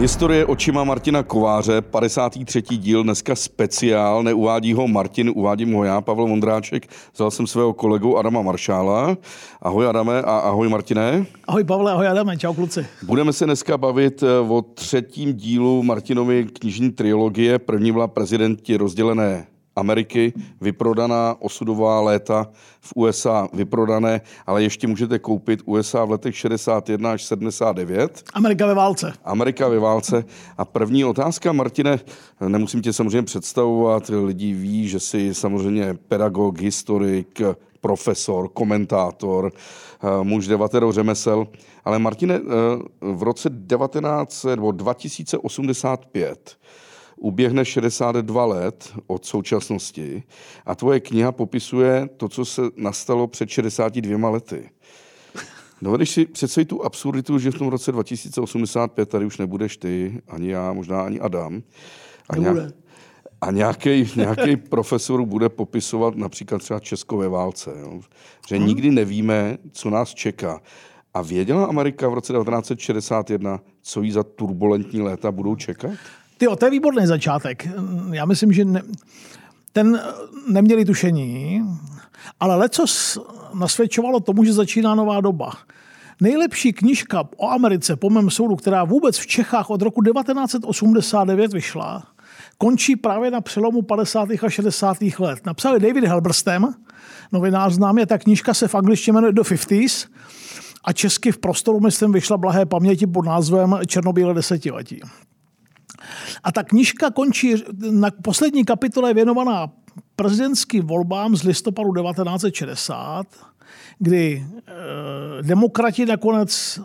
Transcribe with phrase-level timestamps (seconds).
[0.00, 2.62] Historie očima Martina Kováře, 53.
[2.62, 6.86] díl, dneska speciál, neuvádí ho Martin, uvádím ho já, Pavel Vondráček.
[7.14, 9.16] Vzal jsem svého kolegu Adama Maršála.
[9.62, 11.26] Ahoj Adame a ahoj Martine.
[11.48, 12.86] Ahoj Pavle, ahoj Adame, čau kluci.
[13.02, 17.58] Budeme se dneska bavit eh, o třetím dílu Martinovy knižní trilogie.
[17.58, 19.46] První byla prezidenti rozdělené
[19.80, 22.48] Ameriky, vyprodaná osudová léta
[22.80, 28.22] v USA vyprodané, ale ještě můžete koupit USA v letech 61 až 79.
[28.34, 29.12] Amerika ve válce.
[29.24, 30.24] Amerika ve válce.
[30.58, 31.98] A první otázka, Martine,
[32.48, 37.40] nemusím tě samozřejmě představovat, lidi ví, že jsi samozřejmě pedagog, historik,
[37.80, 41.46] profesor, komentátor, eh, muž devatero řemesel.
[41.84, 42.40] Ale Martine, eh,
[43.00, 46.56] v roce 19, nebo 2085
[47.20, 50.22] uběhne 62 let od současnosti
[50.66, 54.70] a tvoje kniha popisuje to, co se nastalo před 62 lety.
[55.82, 60.50] Dovedeš si představit tu absurditu, že v tom roce 2085 tady už nebudeš ty, ani
[60.50, 61.62] já, možná ani Adam.
[62.28, 62.56] A, nějak,
[63.40, 67.70] a nějaký, nějaký profesor bude popisovat například třeba Česko ve válce.
[67.80, 68.00] Jo?
[68.48, 68.66] Že hmm.
[68.66, 70.60] nikdy nevíme, co nás čeká.
[71.14, 75.92] A věděla Amerika v roce 1961, co jí za turbulentní léta budou čekat?
[76.40, 77.68] Ty, to je výborný začátek.
[78.12, 78.82] Já myslím, že ne,
[79.72, 80.00] ten
[80.48, 81.62] neměli tušení,
[82.40, 83.18] ale lecos
[83.54, 85.52] nasvědčovalo tomu, že začíná nová doba.
[86.20, 92.02] Nejlepší knižka o Americe, po mém soudu, která vůbec v Čechách od roku 1989 vyšla,
[92.58, 94.28] končí právě na přelomu 50.
[94.42, 94.96] a 60.
[95.18, 95.46] let.
[95.46, 96.74] Napsali David Halberstam,
[97.32, 100.08] novinář známý, ta knižka se v angličtině jmenuje The 50s
[100.84, 105.00] a česky v prostoru, myslím, vyšla blahé paměti pod názvem Černobílé desetiletí.
[106.44, 107.54] A ta knižka končí,
[107.90, 109.72] na poslední kapitole je věnovaná
[110.16, 113.26] prezidentským volbám z listopadu 1960,
[113.98, 116.80] kdy e, demokrati nakonec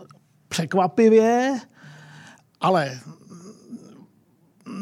[0.48, 1.60] překvapivě,
[2.60, 3.00] ale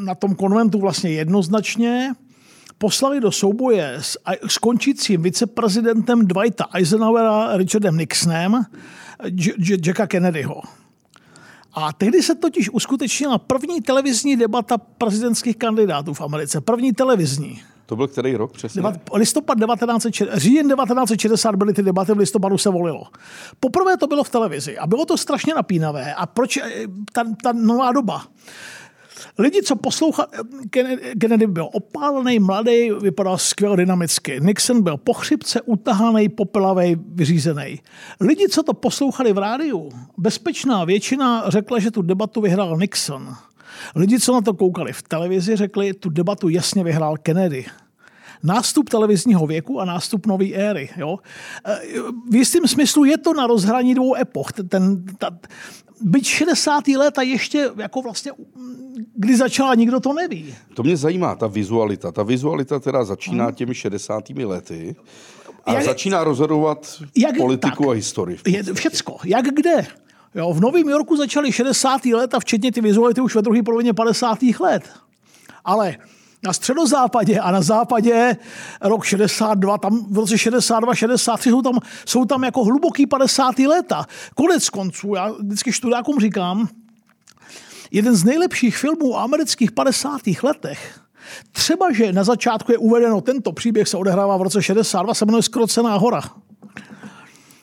[0.03, 2.13] na tom konventu vlastně jednoznačně,
[2.77, 8.65] poslali do souboje s, s končícím viceprezidentem Dwighta Eisenhowera Richardem Nixonem
[9.85, 10.61] Jacka Kennedyho.
[11.75, 16.61] A tehdy se totiž uskutečnila první televizní debata prezidentských kandidátů v Americe.
[16.61, 17.61] První televizní.
[17.85, 18.83] To byl který rok přesně?
[19.13, 23.03] listopad 1960, říjen 1960 byly ty debaty, v listopadu se volilo.
[23.59, 26.13] Poprvé to bylo v televizi a bylo to strašně napínavé.
[26.13, 26.59] A proč
[27.13, 28.23] ta, ta nová doba?
[29.37, 30.27] Lidi, co poslouchali,
[31.19, 34.39] Kennedy byl opálený, mladý, vypadal skvěle dynamicky.
[34.41, 37.79] Nixon byl pochřipce, utahaný, popelavý, vyřízený.
[38.19, 43.35] Lidi, co to poslouchali v rádiu, bezpečná většina řekla, že tu debatu vyhrál Nixon.
[43.95, 47.65] Lidi, co na to koukali v televizi, řekli, tu debatu jasně vyhrál Kennedy
[48.45, 50.89] nástup televizního věku a nástup nové éry.
[50.97, 51.17] Jo?
[51.65, 51.79] E,
[52.29, 54.51] v jistém smyslu je to na rozhraní dvou epoch.
[54.69, 55.37] Ten, ta,
[56.01, 56.87] byť 60.
[56.87, 58.31] léta ještě jako vlastně,
[59.15, 60.55] kdy začala, nikdo to neví.
[60.73, 62.11] To mě zajímá, ta vizualita.
[62.11, 63.55] Ta vizualita teda začíná hmm.
[63.55, 64.29] těmi 60.
[64.29, 64.95] lety
[65.65, 68.39] a jak, začíná rozhodovat jak, politiku tak, a historii.
[68.47, 69.17] Je všecko.
[69.25, 69.87] Jak kde?
[70.35, 72.05] Jo, v Novém Yorku začaly 60.
[72.05, 74.37] léta, včetně ty vizuality už ve druhé polovině 50.
[74.59, 74.89] let.
[75.65, 75.95] Ale
[76.45, 78.37] na středozápadě a na západě
[78.81, 83.59] rok 62, tam v roce 62, 63 jsou tam, jsou tam jako hluboký 50.
[83.59, 84.05] léta.
[84.35, 86.67] Konec konců, já vždycky študákům říkám,
[87.91, 90.21] jeden z nejlepších filmů o amerických 50.
[90.43, 91.05] letech
[91.51, 95.43] Třeba, že na začátku je uvedeno, tento příběh se odehrává v roce 62, se jmenuje
[95.43, 96.21] Skrocená hora.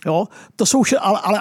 [0.06, 0.24] Jo?
[0.56, 1.40] To jsou vše, ale, ale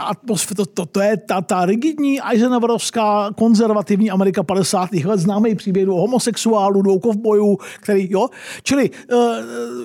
[0.55, 4.93] to, to, to, je ta, ta rigidní Eisenhowerovská konzervativní Amerika 50.
[4.93, 8.29] let, známý příběh o homosexuálů, dvou kovbojů, který, jo.
[8.63, 9.15] Čili eh,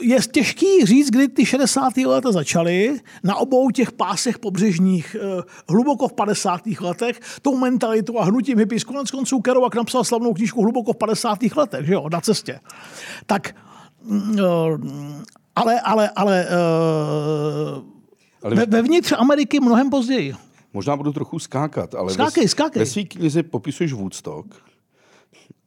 [0.00, 1.96] je těžký říct, kdy ty 60.
[1.96, 6.80] leta začaly, na obou těch pásech pobřežních, eh, hluboko v 50.
[6.80, 8.84] letech, tou mentalitou a hnutím hippies.
[8.84, 11.38] Konec konců Kerouac napsal slavnou knížku hluboko v 50.
[11.56, 12.60] letech, že jo, na cestě.
[13.26, 13.54] Tak,
[14.04, 15.22] mm, eh,
[15.56, 16.46] ale, ale, ale
[18.42, 18.54] ale...
[18.54, 20.34] Ve, vevnitř Ameriky mnohem později.
[20.72, 22.80] Možná budu trochu skákat, ale skákej, ve, skákej.
[22.80, 24.54] ve své knize popisuješ Woodstock,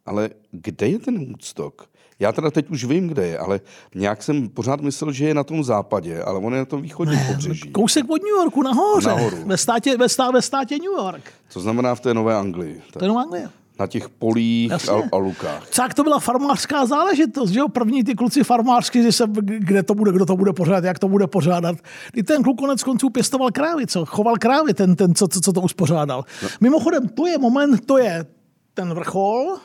[0.05, 1.81] ale kde je ten Woodstock?
[2.19, 3.61] Já teda teď už vím, kde je, ale
[3.95, 7.19] nějak jsem pořád myslel, že je na tom západě, ale on je na tom východním
[7.27, 7.71] pobřeží.
[7.71, 9.07] Kousek od New Yorku nahoře.
[9.07, 9.37] Nahoru.
[9.45, 11.31] Ve státě, ve, státě, ve státě New York.
[11.53, 12.75] To znamená v té Nové Anglii.
[12.75, 12.99] Tak.
[12.99, 15.69] To je Nová Anglie na těch polích a, a lukách.
[15.69, 17.67] Tak to byla farmářská záležitost, že jo?
[17.67, 21.07] První ty kluci farmářky, že se, kde to bude, kdo to bude pořádat, jak to
[21.07, 21.75] bude pořádat.
[22.15, 24.05] I ten kluk konec konců pěstoval krávy, co?
[24.05, 26.25] Choval krávy, ten, ten co, co, co to uspořádal.
[26.43, 26.49] No.
[26.61, 28.25] Mimochodem, to je moment, to je
[28.73, 29.57] ten vrchol,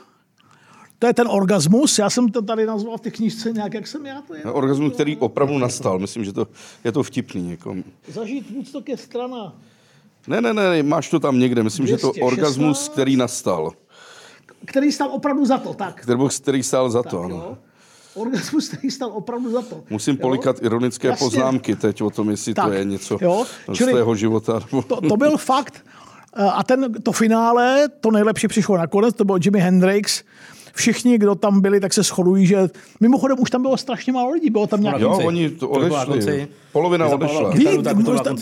[0.98, 4.06] to je ten orgasmus, já jsem to tady nazval v té knižce nějak, jak jsem
[4.06, 4.42] já to je.
[4.44, 6.48] No, orgasmus, který opravdu nastal, myslím, že to,
[6.84, 7.50] je to vtipný.
[7.50, 7.76] Jako.
[8.08, 9.54] Zažít Woodstock je strana.
[10.26, 12.14] Ne, ne, ne, máš to tam někde, myslím, 216.
[12.14, 13.72] že to orgasmus, který nastal.
[14.64, 16.00] Který stál opravdu za to, tak.
[16.00, 17.36] Který, který stál za tak, to, ano.
[17.36, 17.58] Jo.
[18.14, 19.84] Orgasmus, který stál opravdu za to.
[19.90, 20.20] Musím jo?
[20.20, 21.26] polikat ironické Jasně.
[21.26, 23.46] poznámky teď o tom, jestli Tak, to je něco jo.
[23.72, 24.60] z Čili tvého života.
[24.88, 25.84] To, to byl fakt.
[26.52, 30.22] A ten, to finále, to nejlepší přišlo nakonec, to byl Jimi Hendrix.
[30.74, 32.68] Všichni, kdo tam byli, tak se shodují, že
[33.00, 35.02] mimochodem už tam bylo strašně málo lidí, bylo tam nějaký...
[35.02, 36.48] Jo, oni to odešli.
[36.72, 37.50] Polovina odešla.
[37.50, 37.66] Ví,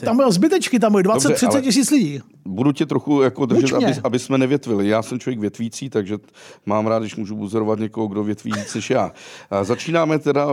[0.04, 2.20] tam, bylo zbytečky, tam Dobře, 20-30 ale- tisíc lidí.
[2.44, 4.88] Budu tě trochu jako držet, aby, aby jsme nevětvili.
[4.88, 6.18] Já jsem člověk větvící, takže
[6.66, 9.12] mám rád, když můžu buzerovat někoho, kdo větví víc než já.
[9.50, 10.46] A začínáme teda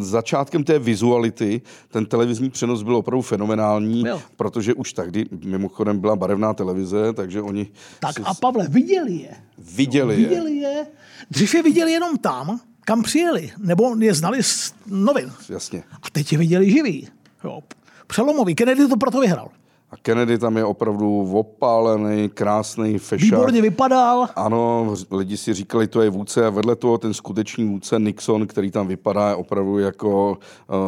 [0.00, 1.60] začátkem té vizuality.
[1.88, 4.20] Ten televizní přenos byl opravdu fenomenální, Byl.
[4.36, 7.66] protože už tehdy mimochodem byla barevná televize, takže oni
[8.00, 9.30] Tak si a Pavle, viděli je.
[9.60, 10.28] Viděli, je.
[10.28, 10.86] Viděli je.
[11.30, 15.32] Dřív je viděli jenom tam, kam přijeli, nebo je znali z novin.
[15.48, 15.82] Jasně.
[16.02, 17.08] A teď je viděli živý.
[17.44, 17.62] Jo.
[18.06, 18.54] Přelomový.
[18.54, 19.50] Kennedy to proto vyhrál.
[19.92, 23.30] A Kennedy tam je opravdu opálený, krásný fešák.
[23.30, 24.28] Výborně vypadal.
[24.36, 28.70] Ano, lidi si říkali, to je vůdce a vedle toho ten skutečný vůdce Nixon, který
[28.70, 30.38] tam vypadá opravdu jako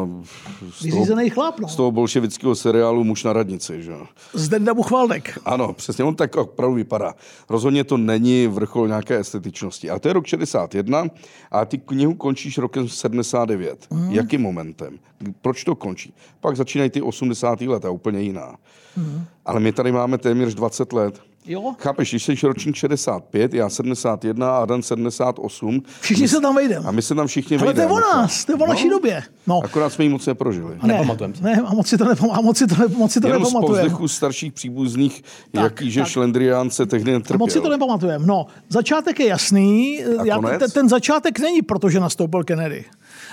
[0.05, 0.25] uh,
[0.73, 1.69] z, toho, chlap, no.
[1.69, 3.83] z toho bolševického seriálu Muž na radnici.
[3.83, 3.93] Že?
[4.33, 5.39] Zdenda Buchvaldek.
[5.45, 7.15] Ano, přesně, on tak opravdu vypadá.
[7.51, 9.91] Rozhodně to není vrchol nějaké estetičnosti.
[9.91, 11.05] A to je rok 61
[11.51, 13.87] a ty knihu končíš rokem 79.
[13.91, 14.03] Mhm.
[14.07, 14.13] Mm.
[14.13, 14.99] Jakým momentem?
[15.43, 16.15] Proč to končí?
[16.41, 17.61] Pak začínají ty 80.
[17.61, 18.57] let a úplně jiná.
[18.97, 19.07] Mhm.
[19.07, 19.25] Mm.
[19.47, 21.21] Ale my tady máme téměř 20 let.
[21.47, 21.75] Jo.
[21.79, 25.83] Chápeš, když jsi ročník 65, já 71 a Adam 78.
[26.01, 26.89] Všichni se tam vejdeme.
[26.89, 27.95] A my se tam všichni Ale to je vejdeme.
[27.95, 29.23] o nás, to je o naší době.
[29.47, 29.61] No.
[29.65, 30.77] Akorát jsme ji moc neprožili.
[30.81, 31.43] A nepamatujeme si.
[31.43, 33.45] Ne, a moc si to, nepam, a moc si to, ne, moc si to Jenom
[33.45, 33.83] z nepamatujeme.
[33.83, 35.23] povzdechu starších příbuzných,
[35.53, 36.09] Tak, jaký že tak.
[36.09, 37.39] šlendrián se tehdy A netrpěl.
[37.39, 38.27] moc si to nepamatujeme.
[38.27, 40.01] No, začátek je jasný.
[40.25, 40.59] Já, konec?
[40.59, 42.85] ten, ten začátek není proto, že nastoupil Kennedy,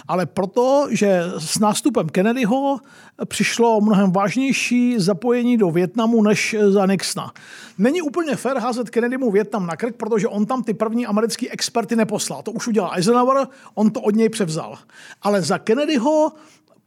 [0.07, 2.77] ale proto, že s nástupem Kennedyho
[3.25, 7.33] přišlo mnohem vážnější zapojení do Větnamu než za Nixona.
[7.77, 11.95] Není úplně fér házet Kennedymu Větnam na krk, protože on tam ty první americký experty
[11.95, 12.41] neposlal.
[12.43, 14.77] To už udělal Eisenhower, on to od něj převzal.
[15.21, 16.31] Ale za Kennedyho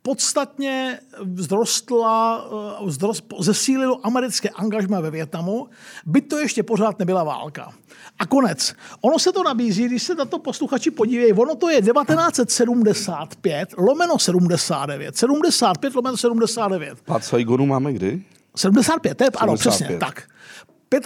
[0.03, 0.99] podstatně
[1.37, 2.45] vzrostla,
[2.81, 5.69] eh, vzrost, zesílilo americké angažma ve Větnamu,
[6.07, 7.73] byť to ještě pořád nebyla válka.
[8.19, 8.75] A konec.
[9.01, 14.19] Ono se to nabízí, když se na to posluchači podívají, ono to je 1975 lomeno
[14.19, 15.17] 79.
[15.17, 16.99] 75 lomeno 79.
[17.05, 18.23] Pád Saigonu máme kdy?
[18.57, 19.59] 75, to je, ano, 75.
[19.59, 20.23] přesně, tak.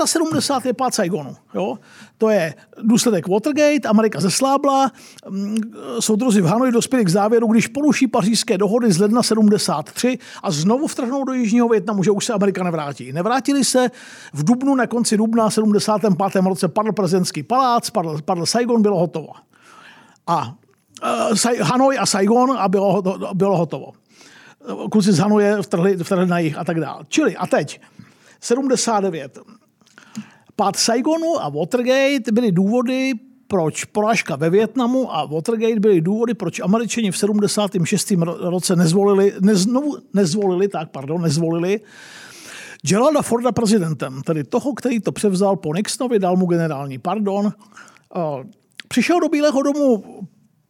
[0.04, 1.36] 75 je pád Saigonu.
[1.54, 1.78] Jo?
[2.18, 4.90] To je důsledek Watergate, Amerika zeslábla,
[5.28, 5.56] mm,
[6.00, 10.86] soudruzi v Hanoji dospěli k závěru, když poruší pařížské dohody z ledna 73 a znovu
[10.86, 13.12] vtrhnou do Jižního Větnamu, že už se Amerika nevrátí.
[13.12, 13.90] Nevrátili se,
[14.32, 16.42] v Dubnu na konci Dubna 75.
[16.42, 19.28] roce padl prezidentský palác, padl, padl Saigon, bylo hotovo.
[20.26, 20.54] A
[21.32, 23.02] uh, Hanoj a Saigon a bylo,
[23.34, 23.92] bylo hotovo
[24.90, 27.04] kluci z Hanoje vtrhli, vtrhli na jich a tak dále.
[27.08, 27.80] Čili a teď
[28.40, 29.38] 79.
[30.56, 33.12] Pád Saigonu a Watergate byly důvody,
[33.48, 38.10] proč porážka ve Větnamu a Watergate byly důvody, proč Američani v 76.
[38.10, 41.80] ro- roce nezvolili, neznovu, nezvolili, tak pardon, nezvolili
[42.82, 47.52] Geralda Forda prezidentem, tedy toho, který to převzal po Nixonovi, dal mu generální pardon.
[48.16, 48.20] Eh,
[48.88, 50.04] Přišel do Bílého domu,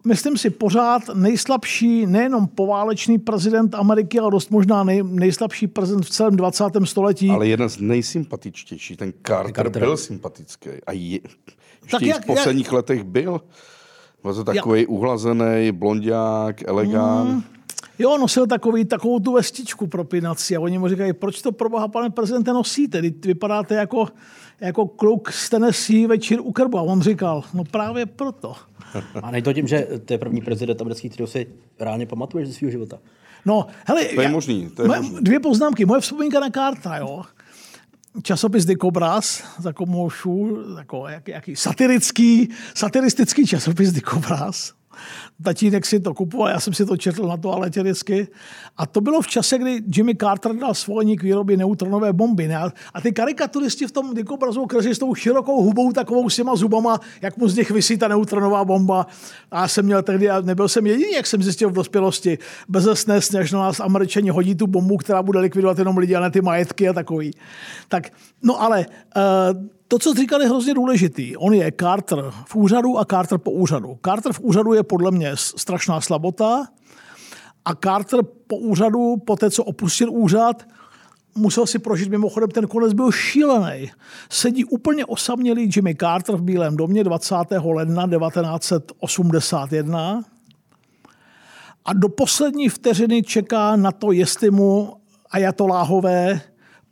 [0.07, 6.11] myslím si, pořád nejslabší, nejenom poválečný prezident Ameriky, ale dost možná nej, nejslabší prezident v
[6.11, 6.65] celém 20.
[6.85, 7.31] století.
[7.31, 9.83] Ale jeden z nejsympatičtějších, ten Carter, Carter.
[9.83, 10.71] byl sympatický.
[10.87, 11.19] A je,
[11.91, 13.41] Tak jak- v posledních letech byl.
[14.23, 17.31] Byl to takový uhlazený, blondiák, elegant.
[17.31, 17.43] Mm.
[17.99, 21.69] Jo, nosil takový, takovou tu vestičku pro pinaci a oni mu říkají, proč to pro
[21.69, 22.99] boha, pane prezidente, nosíte?
[22.99, 24.09] Vždyť vypadáte jako,
[24.61, 26.79] jako kluk z Tennessee večer u krbu.
[26.79, 28.55] A on říkal, no právě proto.
[29.23, 31.47] A není to tím, že to je první prezident americký, který si
[31.81, 32.99] reálně pamatuješ ze svého života.
[33.45, 35.19] No, hele, To je možný, to je moje- možný.
[35.21, 35.85] Dvě poznámky.
[35.85, 37.23] Moje vzpomínka na Cartera, jo.
[38.23, 44.73] Časopis Dikobraz, za komoušu, jako jak, jaký satirický, satiristický časopis Dikobraz.
[45.43, 48.29] Tatínek si to kupoval, já jsem si to četl na toaletě vždycky.
[48.77, 52.49] A to bylo v čase, kdy Jimmy Carter dal svolení k výrobě neutronové bomby.
[52.49, 52.59] Ne?
[52.95, 57.01] A ty karikaturisti v tom Dikobrazu kresli s tou širokou hubou, takovou s těma zubama,
[57.23, 59.07] jak mu z nich vysí ta neutronová bomba.
[59.51, 62.39] A já jsem měl tehdy, a nebyl jsem jediný, jak jsem zjistil v dospělosti,
[62.69, 66.41] bezesné sněž nás američani hodí tu bombu, která bude likvidovat jenom lidi a ne ty
[66.41, 67.31] majetky a takový.
[67.89, 68.13] Tak,
[68.43, 68.87] no ale
[69.17, 71.37] uh, to, co říkal, je hrozně důležitý.
[71.37, 73.99] On je Carter v úřadu a Carter po úřadu.
[74.05, 76.67] Carter v úřadu je podle mě strašná slabota
[77.65, 80.63] a Carter po úřadu, po té, co opustil úřad,
[81.35, 83.91] musel si prožít mimochodem, ten konec byl šílený.
[84.31, 87.35] Sedí úplně osamělý Jimmy Carter v Bílém domě 20.
[87.65, 90.25] ledna 1981
[91.85, 94.97] a do poslední vteřiny čeká na to, jestli mu
[95.31, 96.41] ajatoláhové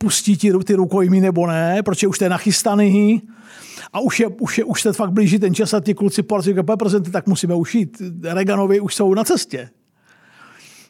[0.04, 3.22] pustí ti ty rukojmí nebo ne, protože už to je nachystaný
[3.92, 6.40] a už je, už je, už se fakt blíží ten čas a ti kluci po
[6.68, 8.02] reprezenty, tak musíme už jít.
[8.22, 9.70] Reganovi už jsou na cestě.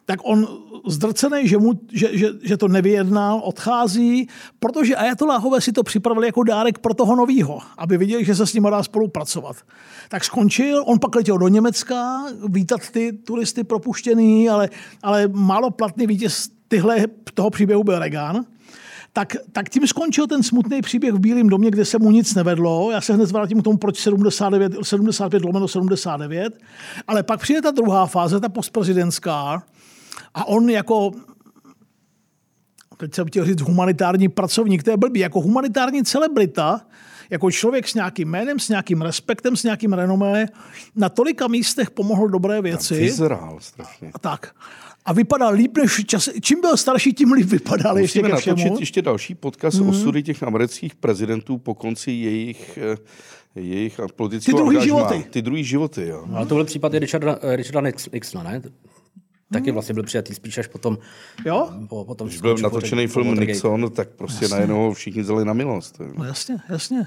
[0.04, 0.48] Tak on
[0.86, 4.28] zdrcený, že, mu, že, že, že to nevyjednal, odchází,
[4.58, 8.54] protože Ajatoláhové si to připravili jako dárek pro toho novýho, aby viděli, že se s
[8.54, 9.56] ním dá spolupracovat.
[10.08, 14.68] Tak skončil, on pak letěl do Německa, vítat ty turisty propuštěný, ale,
[15.02, 18.44] ale málo platný vítěz tyhle, toho příběhu byl Reagan
[19.16, 22.90] tak, tak tím skončil ten smutný příběh v Bílém domě, kde se mu nic nevedlo.
[22.90, 26.58] Já se hned vrátím k tomu, proč 79, 75 lomeno 79.
[27.06, 29.62] Ale pak přijde ta druhá fáze, ta postprezidentská,
[30.34, 31.10] a on jako
[32.96, 36.80] teď jsem chtěl říct humanitární pracovník, to je blbý, jako humanitární celebrita,
[37.30, 40.46] jako člověk s nějakým jménem, s nějakým respektem, s nějakým renomé,
[40.96, 42.94] na tolika místech pomohl dobré věci.
[42.94, 44.12] Vyzrál strašně.
[44.20, 44.54] Tak
[45.04, 46.28] a vypadal líp než čas.
[46.40, 49.88] Čím byl starší, tím líp vypadal Musíme ještě ke natočit ještě další podcast mm.
[49.88, 52.96] osudy těch amerických prezidentů po konci jejich eh,
[53.60, 55.24] jejich politického Ty druhý životy.
[55.30, 56.24] Ty druhý životy, jo.
[56.34, 58.62] Ale to byl případ i Richarda, eh, Richarda Nixona, ne?
[59.52, 60.98] Taky vlastně byl přijatý spíš až potom.
[61.44, 61.70] Jo?
[61.88, 64.54] Po, potom Když byl natočený film Nixon, tak prostě jasně.
[64.56, 66.00] najednou všichni vzali na milost.
[66.18, 67.06] No jasně, jasně.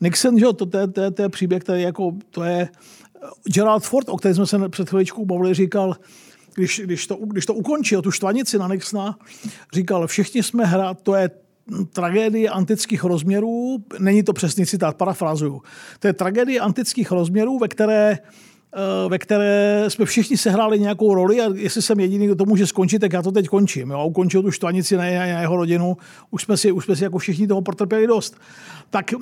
[0.00, 2.68] Nixon, že to, to, to, to je příběh, který jako, to je
[3.54, 5.96] Gerald Ford, o kterém jsme se před chvíličkou bavili, říkal,
[6.58, 9.18] když, když, to, když to ukončil, tu štvanici na Nixona,
[9.72, 11.30] říkal, všichni jsme hrát, to je
[11.92, 15.62] tragédie antických rozměrů, není to přesný citát, parafrazuju.
[15.98, 21.40] To je tragédie antických rozměrů, ve které eh, ve které jsme všichni sehráli nějakou roli
[21.40, 23.90] a jestli jsem jediný, kdo to může skončit, tak já to teď končím.
[23.90, 24.06] Jo?
[24.06, 25.96] Ukončil tu štvanici na, na jeho rodinu,
[26.30, 28.36] už jsme, si, už jsme si jako všichni toho protrpěli dost.
[28.90, 29.14] Tak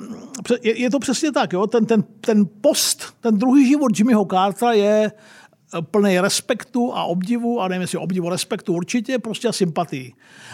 [0.63, 1.53] je, je to přesně tak.
[1.53, 1.67] Jo?
[1.67, 5.11] Ten, ten, ten post, ten druhý život Jimmyho Cartera je
[5.91, 10.13] plný respektu a obdivu, a nevím jestli obdivu, respektu určitě, prostě a sympatii.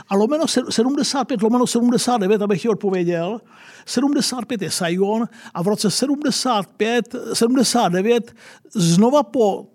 [0.09, 3.41] A lomeno 75, lomeno 79, abych ti odpověděl,
[3.85, 8.35] 75 je Saigon a v roce 75, 79
[8.75, 9.72] znova po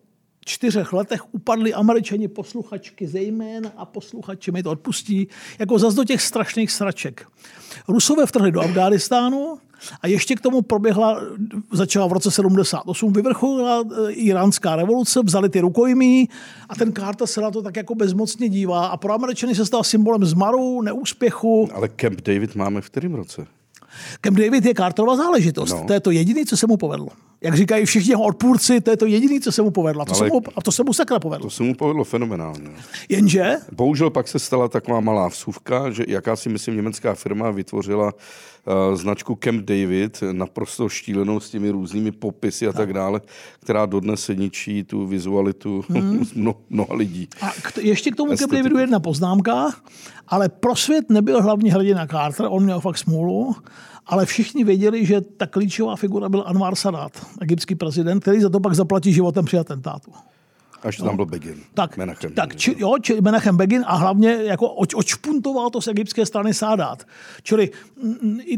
[0.49, 5.29] čtyřech letech upadli američani posluchačky zejména a posluchači mi to odpustí,
[5.59, 7.27] jako zase do těch strašných sraček.
[7.89, 9.59] Rusové vtrhli do Afghánistánu,
[10.03, 11.21] a ještě k tomu proběhla,
[11.73, 16.29] začala v roce 78, vyvrcholila eh, iránská revoluce, vzali ty rukojmí
[16.69, 19.85] a ten Carter se na to tak jako bezmocně dívá a pro Američany se stal
[19.85, 21.69] symbolem zmaru, neúspěchu.
[21.75, 23.47] Ale Camp David máme v kterém roce?
[24.21, 25.73] Camp David je Carterova záležitost.
[25.73, 25.85] No.
[25.87, 27.09] To je to jediné, co se mu povedlo.
[27.41, 30.03] Jak říkají všichni jeho odpůrci, to je to jediné, co se mu povedlo.
[30.03, 31.47] A to, se mu, a to se mu sakra povedlo.
[31.47, 32.71] To se mu povedlo fenomenálně.
[33.09, 33.57] Jenže?
[33.73, 39.35] Bohužel pak se stala taková malá vsuvka, že jakási, myslím, německá firma vytvořila uh, značku
[39.35, 43.21] Camp David, naprosto štílenou s těmi různými popisy a tak, dále,
[43.61, 46.25] která dodnes se ničí tu vizualitu hmm.
[46.35, 47.29] mno, mnoha lidí.
[47.41, 48.51] A k, ještě k tomu Estetiku.
[48.51, 49.71] Camp Davidu jedna poznámka,
[50.29, 53.57] ale pro svět nebyl hlavní hrdina Carter, on měl fakt smůlu
[54.09, 58.61] ale všichni věděli, že ta klíčová figura byl Anwar Sadat, egyptský prezident, který za to
[58.61, 60.13] pak zaplatí životem při atentátu.
[60.83, 61.61] Až tam byl Begin.
[61.75, 62.33] Tak, Menachem.
[62.33, 66.55] tak či, jo, či, Menachem Begin a hlavně jako oč, očpuntoval to z egyptské strany
[66.55, 67.07] Sádát.
[67.43, 67.71] Čili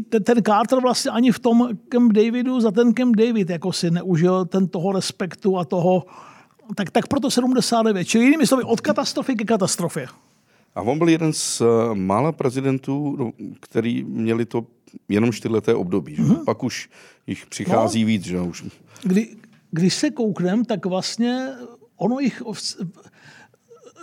[0.09, 3.91] ten, ten Carter vlastně ani v tom Camp Davidu za ten Camp David jako si
[3.91, 6.05] neužil ten toho respektu a toho,
[6.75, 8.05] tak, tak proto 79.
[8.05, 10.07] Čili jinými slovy, od katastrofy ke katastrofě.
[10.75, 14.65] A on byl jeden z eh, mála prezidentů, no, který měli to
[15.09, 16.15] jenom čtyřleté období.
[16.15, 16.23] Že?
[16.23, 16.45] Mm-hmm.
[16.45, 16.89] Pak už
[17.27, 18.23] jich přichází no, víc.
[18.23, 18.39] Že?
[18.39, 18.65] Už...
[19.03, 19.27] Kdy,
[19.71, 21.49] když se kouknem, tak vlastně
[21.97, 22.41] ono jich...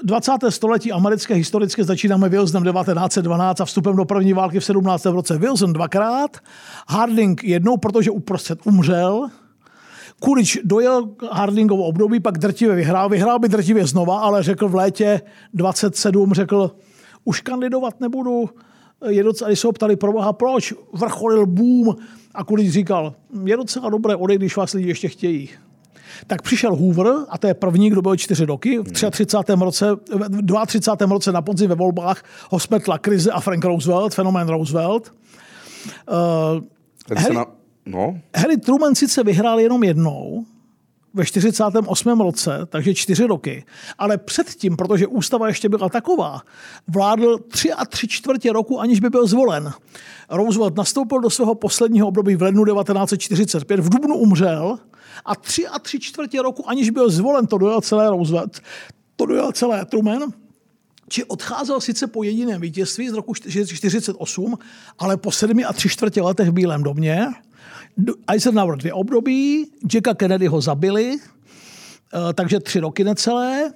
[0.04, 0.33] 20.
[0.49, 5.04] století americké historické začínáme Wilsonem 1912 a vstupem do první války v 17.
[5.04, 5.38] roce.
[5.38, 6.37] Wilson dvakrát,
[6.88, 9.28] Harding jednou, protože uprostřed umřel,
[10.21, 13.09] Kulič dojel Hardingovo období, pak drtivě vyhrál.
[13.09, 15.21] Vyhrál by drtivě znova, ale řekl v létě
[15.54, 16.76] 27, řekl,
[17.25, 18.50] už kandidovat nebudu,
[19.09, 21.97] Jedoc, když se ho ptali pro boha, proč vrcholil boom
[22.35, 23.14] a Kulič říkal,
[23.45, 25.49] je docela dobré odejít, když vás lidi ještě chtějí.
[26.26, 28.78] Tak přišel Hoover, a to je první, kdo byl čtyři roky.
[28.78, 29.52] V 33.
[29.61, 31.14] roce, v 32.
[31.14, 35.12] roce na podzim ve volbách ho smetla krize a Frank Roosevelt, fenomén Roosevelt.
[36.11, 37.47] Uh, Harry, na...
[37.87, 38.21] no.
[38.37, 40.45] Harry Truman sice vyhrál jenom jednou,
[41.15, 42.21] ve 48.
[42.21, 43.65] roce, takže čtyři roky.
[43.99, 46.43] Ale předtím, protože ústava ještě byla taková,
[46.88, 49.73] vládl tři a tři čtvrtě roku, aniž by byl zvolen.
[50.31, 54.79] Roosevelt nastoupil do svého posledního období v lednu 1945, v Dubnu umřel
[55.25, 58.61] a tři a tři čtvrtě roku, aniž byl zvolen, to dojel celé Roosevelt,
[59.17, 60.23] to dojel celé Truman,
[61.09, 64.59] či odcházel sice po jediném vítězství z roku 1948,
[64.99, 67.27] ale po sedmi a tři čtvrtě letech v Bílém domě,
[68.26, 73.73] Eisenhower dvě období, Jacka Kennedy ho zabili, eh, takže tři roky necelé.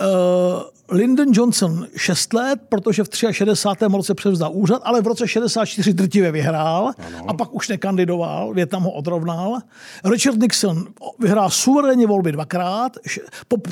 [0.00, 3.84] Uh, Lyndon Johnson 6 let, protože v 63.
[3.96, 7.24] roce převzdal úřad, ale v roce 64 drtivě vyhrál ano.
[7.28, 9.58] a pak už nekandidoval, Větnam ho odrovnal.
[10.04, 10.86] Richard Nixon
[11.18, 12.96] vyhrál suverénně volby dvakrát,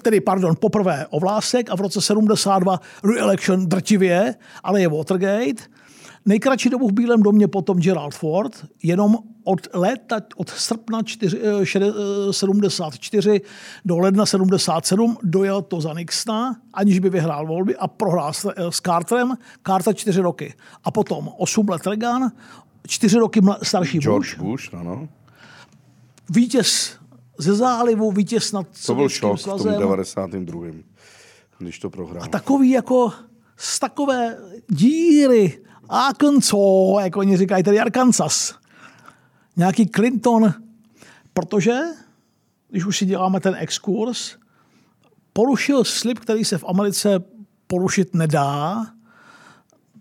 [0.02, 5.73] tedy pardon, poprvé o vlásek a v roce 72 re-election drtivě, ale je Watergate.
[6.26, 11.40] Nejkratší dobu v Bílém domě potom Gerald Ford, jenom od léta, od srpna 4,
[12.30, 13.48] 74 eh,
[13.84, 18.72] do ledna 77 dojel to za Nixona, aniž by vyhrál volby a prohrál s, eh,
[18.72, 19.34] s Carterem.
[19.66, 20.54] Carter čtyři roky.
[20.84, 22.32] A potom 8 let Reagan,
[22.86, 24.50] čtyři roky starší George Bush.
[24.50, 25.08] Bush ano.
[26.30, 26.96] Vítěz
[27.38, 29.72] ze zálivu, vítěz nad To byl šok svazem.
[29.72, 30.66] v tom 92.
[31.58, 32.22] když to prohrál.
[32.24, 33.12] A takový jako
[33.56, 34.36] z takové
[34.68, 38.54] díry Arkansas, jako oni říkají, tedy Arkansas.
[39.56, 40.54] Nějaký Clinton,
[41.32, 41.80] protože,
[42.68, 44.36] když už si děláme ten exkurs,
[45.32, 47.24] porušil slib, který se v Americe
[47.66, 48.86] porušit nedá.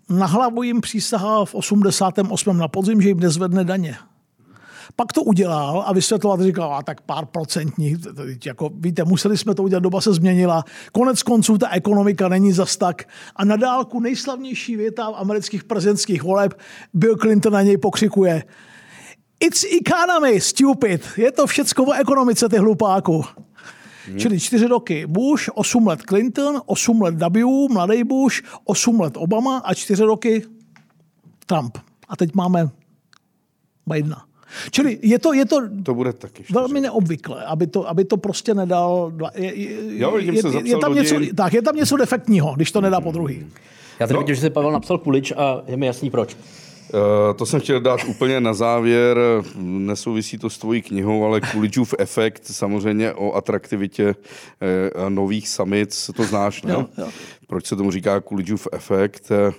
[0.08, 2.58] Na hlavu jim přísahal v 88.
[2.58, 3.96] na podzim, že jim nezvedne daně.
[4.96, 7.96] Pak to udělal a vysvětloval, říkal, a tak pár procentních,
[8.44, 10.64] jako víte, museli jsme to udělat, doba se změnila.
[10.92, 13.02] Konec konců ta ekonomika není zas tak.
[13.36, 16.54] A na dálku nejslavnější věta v amerických prezidentských voleb
[16.94, 18.44] Bill Clinton na něj pokřikuje.
[19.40, 21.02] It's economy, stupid.
[21.16, 23.24] Je to všecko o ekonomice, ty hlupáku.
[24.06, 24.18] Hmm.
[24.18, 29.58] Čili čtyři roky Bush, osm let Clinton, osm let W, mladý Bush, osm let Obama
[29.58, 30.42] a čtyři roky
[31.46, 31.78] Trump.
[32.08, 32.68] A teď máme
[33.86, 34.24] Bidena.
[34.70, 38.54] Čili je to, je to, to bude taky velmi neobvyklé, aby to, aby to prostě
[38.54, 39.12] nedal...
[39.34, 42.80] Je, je, jo, je, je, je, tam něco, tak, je tam něco defektního, když to
[42.80, 43.46] nedá po druhý.
[44.00, 44.20] Já tady no.
[44.20, 46.36] vidím, že se Pavel napsal Kulič a je mi jasný proč.
[46.94, 49.18] Uh, to jsem chtěl dát úplně na závěr.
[49.58, 56.10] Nesouvisí to s tvojí knihou, ale Kuličův efekt samozřejmě o atraktivitě uh, nových samic.
[56.16, 56.72] To znáš, ne?
[56.72, 57.08] Jo, jo.
[57.46, 59.30] Proč se tomu říká Kuličův efekt?
[59.48, 59.54] Uh,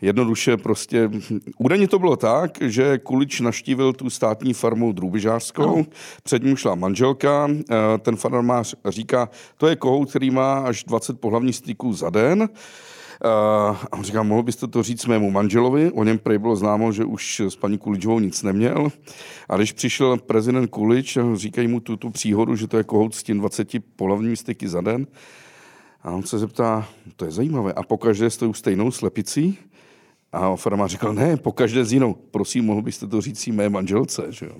[0.00, 1.10] jednoduše prostě,
[1.58, 5.86] údajně to bylo tak, že Kulič naštívil tu státní farmu Drůbižářskou, no.
[6.22, 11.20] před ním šla manželka, eh, ten farmář říká, to je kohout, který má až 20
[11.20, 12.48] pohlavních styků za den,
[13.24, 15.90] Uh, a on říká, mohl byste to říct mému manželovi?
[15.90, 18.88] O něm prej bylo známo, že už s paní Kuličovou nic neměl.
[19.48, 23.22] A když přišel prezident Kulič, říkají mu tu, tu příhodu, že to je kohout s
[23.22, 25.06] tím 20 pohlavními styky za den.
[26.02, 29.58] A on se zeptá, to je zajímavé, a pokaždé s tou stejnou slepicí?
[30.32, 32.14] A farmář říkal, ne, po každé z jinou.
[32.14, 34.52] Prosím, mohl byste to říct si mé manželce, že jo?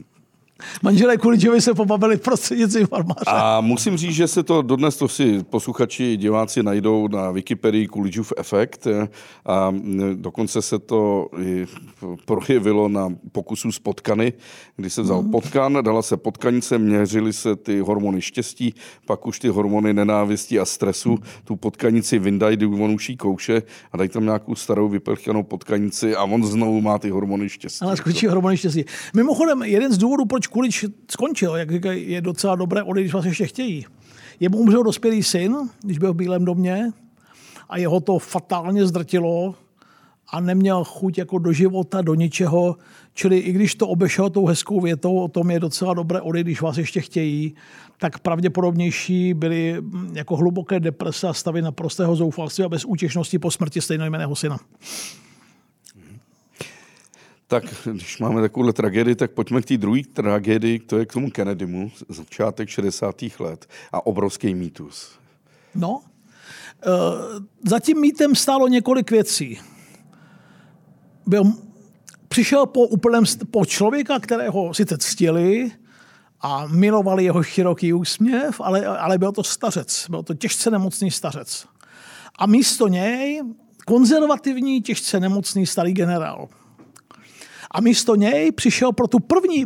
[0.83, 3.25] Manželé Kuličovi se pobavili prostřednictvím farmáře.
[3.27, 8.33] A musím říct, že se to dodnes, to si posluchači, diváci najdou na Wikipedii Kuličův
[8.37, 8.87] efekt
[9.47, 9.75] a
[10.15, 11.29] dokonce se to
[12.25, 14.33] projevilo na pokusu z potkany,
[14.77, 15.31] kdy se vzal mm.
[15.31, 18.75] potkan, dala se potkanice, měřily se ty hormony štěstí,
[19.07, 23.97] pak už ty hormony nenávisti a stresu, tu potkanici vyndají, kdy on už kouše a
[23.97, 27.85] dají tam nějakou starou vyplchanou potkanici a on znovu má ty hormony štěstí.
[27.85, 28.85] Ale skočí hormony štěstí.
[29.17, 33.25] Mimochodem, jeden z důvodů, proč Kulič skončil, jak říkají, je docela dobré odejít, když vás
[33.25, 33.87] ještě chtějí.
[34.41, 36.93] Jemu umřel dospělý syn, když byl v Bílém domě
[37.69, 39.55] a jeho to fatálně zdrtilo
[40.33, 42.77] a neměl chuť jako do života, do ničeho.
[43.15, 46.61] Čili i když to obešel tou hezkou větou, o tom je docela dobré odejít, když
[46.61, 47.55] vás ještě chtějí,
[47.99, 53.81] tak pravděpodobnější byly hm, jako hluboké deprese a stavy naprostého zoufalství a bezútěšnosti po smrti
[53.81, 54.59] stejnojmeného syna.
[57.51, 61.31] Tak když máme takovouhle tragédii, tak pojďme k té druhé tragédii, to je k tomu
[61.31, 63.17] Kennedymu, začátek 60.
[63.39, 65.11] let a obrovský mýtus.
[65.75, 66.03] No,
[66.87, 66.91] e,
[67.71, 69.61] za tím mýtem stálo několik věcí.
[71.27, 71.45] Byl,
[72.29, 75.71] přišel po úplném, po člověka, kterého sice ctili
[76.41, 81.67] a milovali jeho široký úsměv, ale, ale byl to stařec, byl to těžce nemocný stařec.
[82.39, 83.43] A místo něj
[83.87, 86.49] konzervativní, těžce nemocný starý generál.
[87.71, 89.65] A místo něj přišel pro tu první,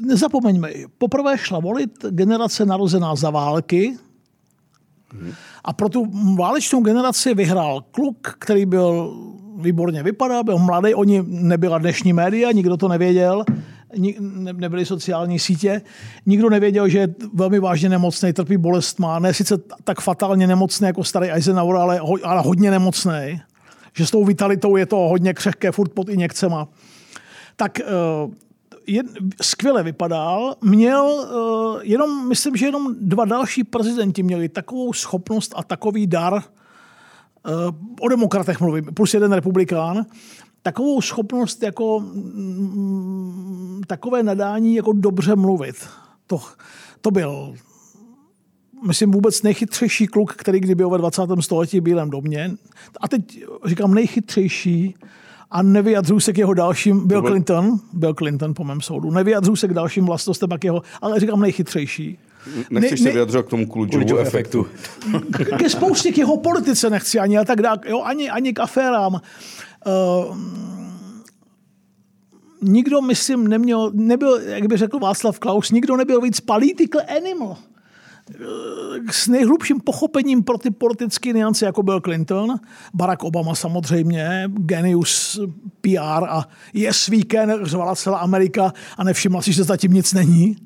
[0.00, 3.96] nezapomeňme, poprvé šla volit generace narozená za války,
[5.64, 9.16] a pro tu válečnou generaci vyhrál kluk, který byl
[9.56, 13.44] výborně vypadá, byl mladý, oni nebyla dnešní média, nikdo to nevěděl,
[14.52, 15.82] nebyly sociální sítě,
[16.26, 20.86] nikdo nevěděl, že je velmi vážně nemocný, trpí bolest má, ne sice tak fatálně nemocný
[20.86, 23.40] jako starý Eisenhower, ale, ale hodně nemocný,
[23.96, 26.68] že s tou vitalitou je to hodně křehké, furt pod injekcema
[27.56, 27.84] tak eh,
[28.86, 29.02] je,
[29.42, 30.56] skvěle vypadal.
[30.64, 36.42] Měl eh, jenom, myslím, že jenom dva další prezidenti měli takovou schopnost a takový dar,
[36.42, 37.50] eh,
[38.00, 40.06] o demokratech mluvím, plus jeden republikán,
[40.62, 45.88] takovou schopnost jako mm, takové nadání jako dobře mluvit.
[46.26, 46.40] To,
[47.00, 47.54] to byl
[48.86, 51.22] myslím, vůbec nejchytřejší kluk, který kdy byl ve 20.
[51.40, 52.50] století v Bílém domě.
[53.00, 54.94] A teď říkám nejchytřejší,
[55.52, 59.68] a nevyjadřuju se k jeho dalším, Bill Clinton, Bill Clinton po mém soudu, nevyjadřuju se
[59.68, 62.18] k dalším vlastnostem, jak jeho, ale říkám nejchytřejší.
[62.70, 64.66] Nechceš ne, se vyjadřovat k tomu Kulidžovu efektu.
[65.30, 68.60] K, ke spoustě k jeho politice nechci ani a tak dále, jo, ani, ani k
[68.60, 69.12] aférám.
[69.14, 70.36] Uh,
[72.62, 77.56] nikdo, myslím, neměl, nebyl, jak by řekl Václav Klaus, nikdo nebyl víc political animal
[79.10, 82.54] s nejhlubším pochopením pro ty politické niance, jako byl Clinton,
[82.94, 85.40] Barack Obama samozřejmě, genius
[85.80, 90.56] PR a yes weekend, řvala celá Amerika a nevšimla si, že zatím nic není.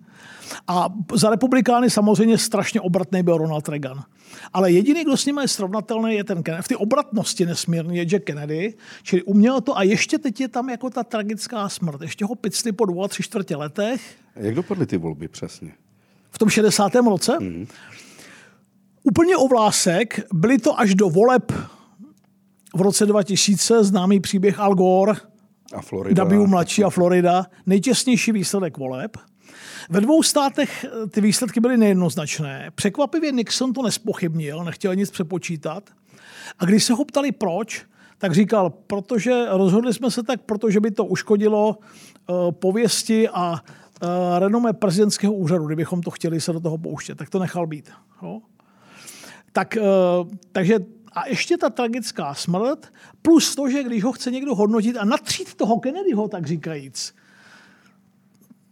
[0.68, 4.05] A za republikány samozřejmě strašně obratný byl Ronald Reagan.
[4.52, 6.62] Ale jediný, kdo s ním je srovnatelný, je ten Kennedy.
[6.62, 10.68] V té obratnosti nesmírně je Jack Kennedy, čili uměl to a ještě teď je tam
[10.70, 12.00] jako ta tragická smrt.
[12.00, 14.16] Ještě ho picli po dvou a tři čtvrtě letech.
[14.37, 15.72] Jak dopadly ty volby přesně?
[16.37, 16.94] V tom 60.
[16.94, 17.37] roce.
[17.40, 17.66] Mm.
[19.03, 21.53] Úplně o vlásek, byly to až do voleb
[22.75, 25.12] v roce 2000, známý příběh Al Gore,
[25.75, 26.25] a Florida.
[26.25, 29.16] W mladší a Florida, nejtěsnější výsledek voleb.
[29.90, 32.70] Ve dvou státech eh, ty výsledky byly nejednoznačné.
[32.75, 35.90] Překvapivě Nixon to nespochybnil, nechtěl nic přepočítat.
[36.59, 37.85] A když se ho ptali proč,
[38.18, 43.61] tak říkal, protože rozhodli jsme se tak, protože by to uškodilo uh, pověsti a
[44.39, 47.91] renomé prezidentského úřadu, kdybychom to chtěli se do toho pouštět, tak to nechal být.
[48.23, 48.41] Jo?
[49.53, 50.79] Tak, uh, takže
[51.13, 55.55] a ještě ta tragická smrt, plus to, že když ho chce někdo hodnotit a natřít
[55.55, 57.15] toho Kennedyho, tak říkajíc,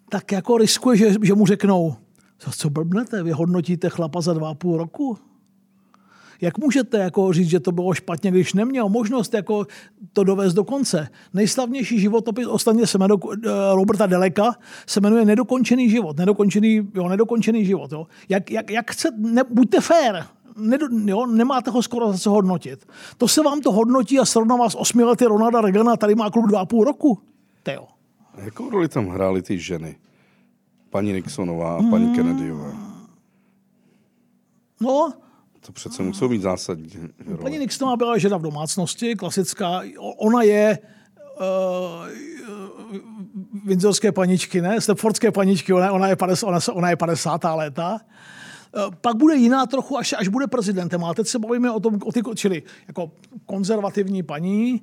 [0.09, 1.97] tak jako riskuje, že, že mu řeknou,
[2.57, 5.19] co blbnete, vy hodnotíte chlapa za dva a půl roku?
[6.45, 9.67] Jak můžete jako říct, že to bylo špatně, když neměl možnost jako
[10.13, 11.09] to dovést do konce?
[11.35, 14.55] Nejslavnější životopis ostatně se jmenuje eh, Roberta Deleka
[14.87, 16.17] se jmenuje Nedokončený život.
[16.19, 17.93] Nedokončený, jo, nedokončený život.
[17.93, 18.07] Jo.
[18.29, 20.27] Jak, jak, jak chce, ne, buďte fér,
[20.57, 22.87] Nedo, jo, nemáte ho skoro za co hodnotit.
[23.19, 26.47] To se vám to hodnotí a srovnává s osmi lety Ronalda Reagana, tady má klub
[26.47, 27.19] dva a půl roku.
[27.63, 27.89] Teo.
[28.37, 29.97] Jakou roli tam hrály ty ženy?
[30.91, 32.15] Paní Nixonová a paní hmm.
[32.15, 32.73] Kennedyová.
[34.81, 35.13] No,
[35.67, 36.91] to přece muselo být zásadní.
[37.43, 39.83] Paní Nixonová byla žena v domácnosti, klasická.
[40.17, 40.79] Ona je
[41.41, 42.09] uh,
[43.65, 44.81] windsorské paničky, ne?
[44.81, 47.41] Stepfordské paničky, ona, ona, je 50, ona, ona je 50.
[47.55, 47.93] léta.
[47.93, 51.05] Uh, pak bude jiná trochu, až, až bude prezidentem.
[51.05, 53.11] Ale teď se bavíme o tom, o ty, čili jako
[53.47, 54.83] konzervativní paní.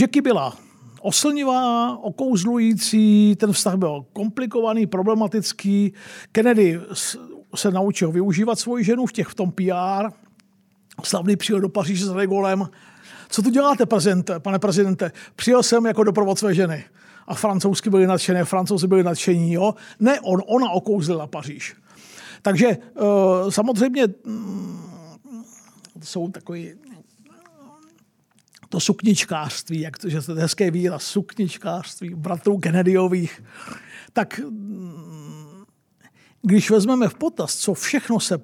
[0.00, 0.56] Jackie byla
[1.00, 5.92] oslnivá, okouzlující, ten vztah byl komplikovaný, problematický.
[6.32, 6.80] Kennedy
[7.54, 10.08] se naučil využívat svoji ženu v těch v tom PR.
[11.02, 12.68] Slavný přijel do Paříže s Regolem.
[13.28, 15.12] Co tu děláte, prezidente, pane prezidente?
[15.36, 16.84] Přijel jsem jako doprovod své ženy.
[17.26, 19.52] A francouzsky byli nadšené, francouzi byli nadšení.
[19.52, 19.74] Jo?
[20.00, 21.74] Ne on, ona okouzlila Paříž.
[22.42, 24.82] Takže uh, samozřejmě mm,
[26.02, 26.74] jsou takový
[28.68, 33.44] to sukničkářství, jak to, že to je hezké výraz, sukničkářství bratrů Kennedyových,
[34.12, 35.41] tak mm,
[36.42, 38.40] když vezmeme v potaz, co všechno se,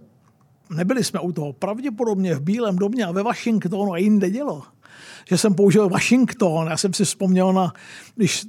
[0.71, 4.63] nebyli jsme u toho, pravděpodobně v Bílém domě a ve Washingtonu a jinde dělo,
[5.29, 6.67] že jsem použil Washington.
[6.71, 7.73] Já jsem si vzpomněl na,
[8.17, 8.47] když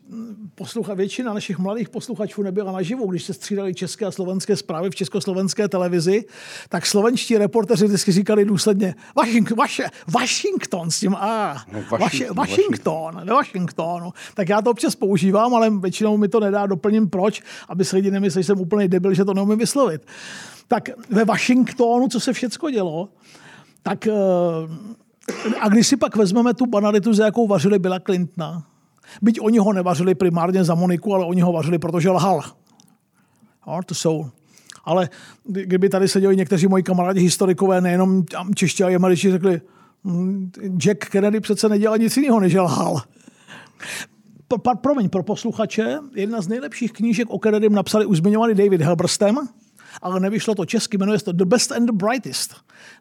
[0.55, 4.95] poslucha, většina našich mladých posluchačů nebyla naživu, když se střídali české a slovenské zprávy v
[4.95, 6.25] československé televizi,
[6.69, 11.63] tak slovenští reporteři vždycky říkali důsledně Washington, vaše, Washington s tím A.
[11.71, 14.13] No, Washington, Washington, ve Washingtonu.
[14.33, 18.11] Tak já to občas používám, ale většinou mi to nedá, doplním proč, aby se lidi
[18.11, 20.01] nemysleli, že jsem úplný debil, že to neumím vyslovit.
[20.67, 23.09] Tak ve Washingtonu, co se všecko dělo,
[23.83, 24.15] tak uh,
[25.59, 28.63] a když si pak vezmeme tu banalitu, za jakou vařili Billa Clintona,
[29.21, 32.41] byť oni ho nevařili primárně za Moniku, ale oni ho vařili, protože lhal.
[33.67, 34.25] No, to jsou
[34.89, 35.09] ale
[35.43, 38.23] kdyby tady seděli někteří moji kamarádi historikové, nejenom
[38.55, 39.61] čeští a američtí, řekli,
[40.03, 43.01] hm, Jack Kennedy přece nedělal nic jiného, než lhal.
[44.81, 49.35] Promiň, pro posluchače, jedna z nejlepších knížek o Kennedym napsali už zmiňovaný David Helberstem,
[50.01, 52.55] ale nevyšlo to česky, jmenuje se to The Best and the Brightest.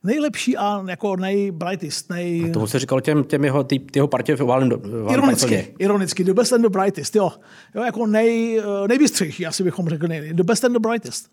[0.05, 2.11] Nejlepší a jako nejbrightest.
[2.11, 2.51] Nej...
[2.51, 4.71] A tomu se říkalo těm, těm jeho, tý, jeho partě v oválném
[5.11, 7.33] Ironicky, ironicky, The Best and the Brightest, jo.
[7.75, 10.31] jo jako nej, eh, nejbystřejší, asi bychom řekli.
[10.33, 11.31] The Best and the Brightest.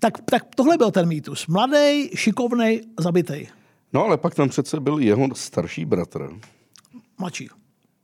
[0.00, 1.46] Tak, tak tohle byl ten mýtus.
[1.46, 3.46] Mladý, šikovný, zabitý.
[3.92, 6.28] No ale pak tam přece byl jeho starší bratr.
[7.18, 7.48] Mladší.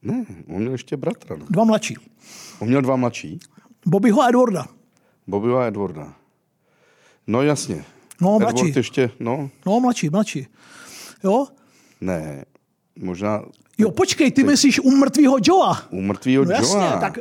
[0.03, 1.37] Ne, on měl ještě bratra.
[1.37, 1.47] No.
[1.51, 1.97] Dva mladší.
[2.59, 3.39] On měl dva mladší?
[3.87, 4.67] Bobbyho a Edwarda.
[5.27, 6.15] Bobbyho a Edwarda.
[7.27, 7.85] No jasně.
[8.21, 8.73] No, Edward mladší.
[8.77, 9.51] ještě, no.
[9.67, 10.47] No, mladší, mladší.
[11.25, 11.47] Jo?
[12.01, 12.45] Ne,
[12.99, 13.43] možná...
[13.79, 15.83] Jo, počkej, ty myslíš u mrtvého Joea.
[15.91, 17.01] U mrtvého no, jasně, Joea.
[17.01, 17.19] tak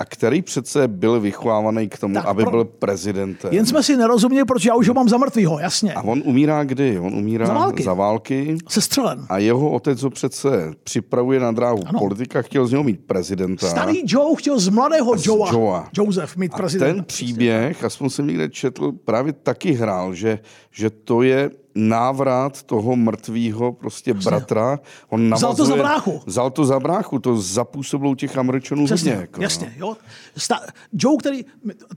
[0.00, 3.52] a který přece byl vychovávaný k tomu, Tak aby pro- byl prezidentem.
[3.52, 5.94] Jen jsme si nerozuměli, protože já už ho mám za mrtvýho, jasně.
[5.94, 6.98] A on umírá kdy?
[6.98, 7.82] On umírá Za války.
[7.82, 9.26] za války Sestřelen.
[9.28, 11.98] a jeho otec ho přece připravuje na dráhu Ano.
[11.98, 13.66] politika, chtěl z něho mít prezidenta.
[13.68, 15.88] Starý Joe chtěl z mladého Joea, Joea.
[15.98, 16.94] Joseph mít A prezidenta.
[16.94, 20.38] ten příběh, aspoň jsem někde četl, právě taky hrál, že,
[20.70, 21.50] že to je
[21.88, 24.78] návrat toho mrtvého prostě bratra.
[25.08, 26.20] On Vzal to za navazuje- bráchu.
[26.26, 29.20] Vzal to za bráchu, to zapůsobilo u těch Američanů Přesně, hodně.
[29.20, 29.74] Jako, jasně.
[29.76, 29.96] Jo.
[30.36, 30.60] Sta-
[30.92, 31.44] Joe, který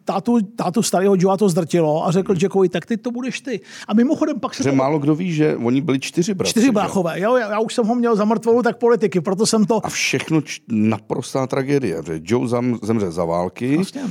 [0.06, 3.62] tátu, tátu starého Joea to zdrtilo a řekl Jackovi, tak ty to budeš ty.
[3.88, 6.52] A mimochodem pak se Že to málo kdo ví, že oni byli čtyři bratři.
[6.52, 7.20] čtyři bráchové.
[7.20, 9.86] Jo, já, já, už jsem ho měl za mrtvou, tak politiky, proto jsem to...
[9.86, 12.02] A všechno č- naprostá tragédie.
[12.06, 13.76] Že Joe zam, zemře za války.
[13.76, 14.02] Vlastně.
[14.04, 14.10] Uh,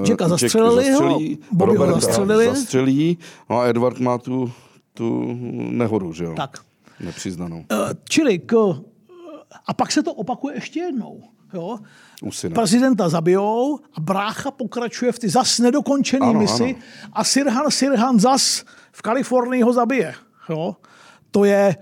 [0.00, 1.20] uh, Jacka zastřelili ho,
[1.52, 2.46] Bobbyho Roberta zastřelili.
[2.46, 3.18] zastřelí.
[3.50, 4.29] No a Edward má tu,
[4.94, 5.36] tu
[5.70, 6.34] nehodu, že jo?
[6.34, 6.58] Tak.
[7.00, 7.64] Nepřiznanou.
[7.72, 7.76] Eh,
[8.08, 8.54] Čili k...
[9.66, 11.22] A pak se to opakuje ještě jednou.
[11.54, 11.78] Jo?
[12.22, 12.54] U syna.
[12.54, 16.74] Prezidenta zabijou a brácha pokračuje v ty zas nedokončený Ano, misi ano.
[17.12, 20.14] a Sirhan Sirhan zas v Kalifornii ho zabije.
[20.48, 20.76] Jo?
[21.30, 21.76] To je,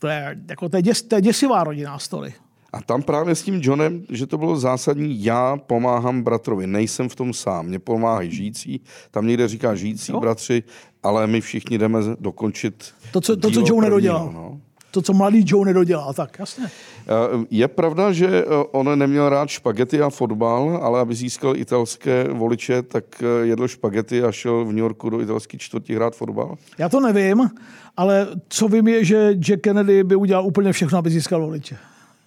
[0.00, 2.34] to je, jako, to je, děs, to je děsivá rodinná story.
[2.76, 7.14] A tam právě s tím Johnem, že to bylo zásadní, já pomáhám bratrovi, nejsem v
[7.14, 10.20] tom sám, mě pomáhají žijící, tam někde říká žijící Jo.
[10.20, 10.62] bratři,
[11.02, 14.30] ale my všichni jdeme dokončit To, co, to, co Joe prvního, nedodělal.
[14.34, 14.60] No.
[14.90, 16.64] To, co mladý Joe nedodělal, tak jasně.
[16.66, 17.10] Eh,
[17.50, 22.82] Je pravda, že eh, on neměl rád špagety a fotbal, ale aby získal italské voliče,
[22.82, 26.56] tak eh, jedl špagety a šel v New Yorku do italské čtvrti hrát fotbal.
[26.78, 27.50] Já to nevím,
[27.96, 31.76] ale co vím je, že Jack Kennedy by udělal úplně všechno, aby získal voliče.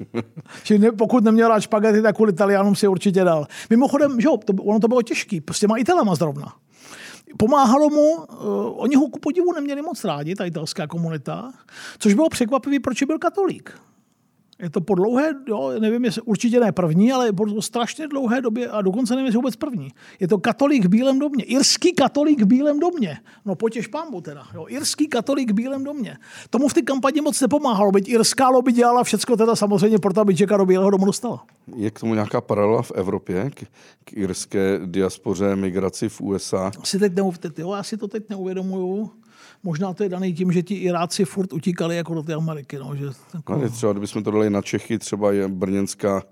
[0.64, 3.48] Že ne, pokud neměl rád špagety, tak kvůli Italianům si určitě dal.
[3.70, 6.54] Mimochodem, že jo, to, ono to bylo těžký, prostě má Italama zrovna.
[7.38, 8.26] Pomáhalo mu, uh,
[8.76, 11.52] oni ho ku podivu neměli moc rádi, ta italská komunita,
[12.00, 13.80] což bylo překvapivý, proč byl katolík.
[14.62, 18.70] Je to po dlouhé, jo, nevím, jestli určitě ne první, ale po strašně dlouhé době
[18.70, 19.92] a dokonce nevím, jestli vůbec první.
[20.20, 21.44] Je to katolík v Bílém domě.
[21.44, 23.18] Irský katolík v Bílém domě.
[23.46, 24.48] No potěž pámbu teda.
[24.54, 24.66] Jo.
[24.70, 26.18] Irský katolík v Bílém domě.
[26.50, 30.36] Tomu v té kampani moc nepomáhalo, byť irská lobby dělala všechno teda samozřejmě proto, aby
[30.40, 31.46] Jacka do Bílého domu dostala.
[31.76, 33.64] Je k tomu nějaká paralela v Evropě, k,
[34.04, 36.72] k irské diaspoře, migraci v USA?
[36.84, 39.12] Si teď neuv, teď, jo, já si to teď neuvědomuju.
[39.64, 42.78] Možná to je daný tím, že ti Iráci furt utíkali jako do té Ameriky.
[42.80, 46.24] No, že, jako, No, třeba, kdybychom to dali na Čechy, třeba je brněnská,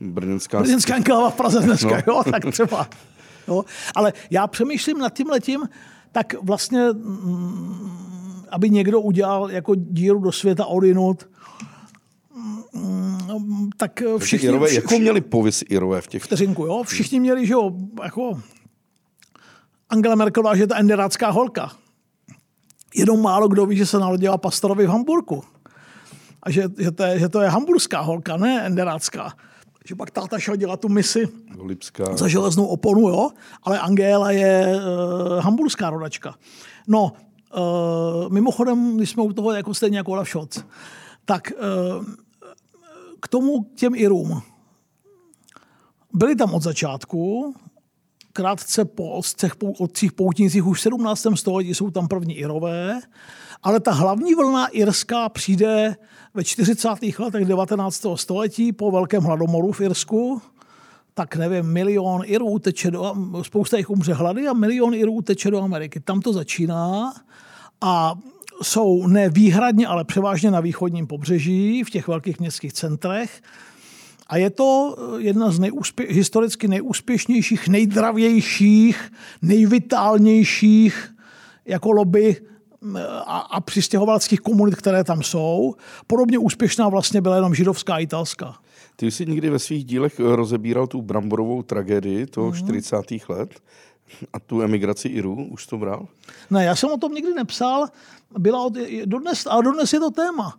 [0.00, 2.14] brněnská Prezidentská enkláva v Praze dneska, No.
[2.14, 2.88] jo, tak třeba.
[3.48, 3.64] Jo.
[3.94, 5.68] Ale já přemýšlím nad tím letím,
[6.12, 11.28] tak vlastně, mm, aby někdo udělal jako díru do světa odinut,
[12.74, 16.22] mm, tak všichni, Irové, všichni, jakou měli povis Irové v těch...
[16.22, 17.70] vteřinku, jo, všichni měli, že jo,
[18.02, 18.40] jako
[19.88, 21.72] Angela Merkelová, že je ta enderácká holka.
[22.94, 25.44] Jenom málo kdo ví, že se narodila pastorovi v Hamburku.
[26.42, 29.32] A že, že, to je, že to je hamburská holka, ne enderácká.
[29.86, 31.28] Že pak táta šel dělat tu misi
[31.62, 32.16] Lipská.
[32.16, 33.30] za železnou oponu, jo,
[33.62, 36.34] ale Angela je uh, hamburská rodačka.
[36.88, 40.64] No, uh, mimochodem, když jsme u toho jako stejně jako Olaf Scholz,
[41.24, 42.04] tak uh,
[43.20, 44.42] k tomu k těm Irům.
[46.12, 47.54] Byli tam od začátku,
[48.32, 51.26] krátce po otcech, pou- otcích poutnících už v 17.
[51.34, 53.00] století jsou tam první Irové,
[53.62, 55.96] ale ta hlavní vlna irská přijde
[56.34, 56.88] ve 40.
[57.18, 58.06] letech 19.
[58.14, 60.42] století po velkém hladomoru v Irsku,
[61.14, 65.62] tak nevím, milion Irů teče do, spousta jich umře hlady a milion Irů teče do
[65.62, 66.00] Ameriky.
[66.00, 67.12] Tam to začíná
[67.80, 68.14] a
[68.62, 73.42] jsou ne výhradně, ale převážně na východním pobřeží, v těch velkých městských centrech.
[74.32, 81.14] A je to jedna z nejúspě- historicky nejúspěšnějších, nejdravějších, nejvitálnějších
[81.64, 82.36] jako lobby
[82.82, 85.74] m, a, a přistěhovaleckých komunit, které tam jsou.
[86.06, 88.54] Podobně úspěšná vlastně byla jenom židovská a italská.
[88.96, 92.56] Ty jsi někdy ve svých dílech eh, rozebíral tu bramborovou tragédii toho Mhm.
[92.56, 92.96] 40.
[93.28, 93.50] let
[94.32, 96.06] a tu emigraci Irů, už to bral?
[96.50, 97.86] Ne, já jsem o tom nikdy nepsal,
[98.38, 98.72] byla od,
[99.04, 100.58] dodnes, ale dodnes je to téma.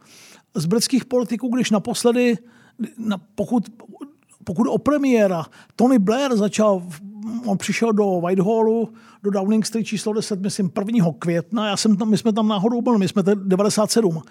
[0.56, 2.38] Z britských politiků, když naposledy, na,
[3.36, 3.70] pokud,
[4.44, 6.84] pokud o premiéra, Tony Blair začal,
[7.46, 8.90] on přišel do Whitehallu,
[9.24, 11.08] do Downing Street číslo 10, myslím 1.
[11.20, 14.22] května, já jsem tam, my jsme tam náhodou byli, my jsme te- 97,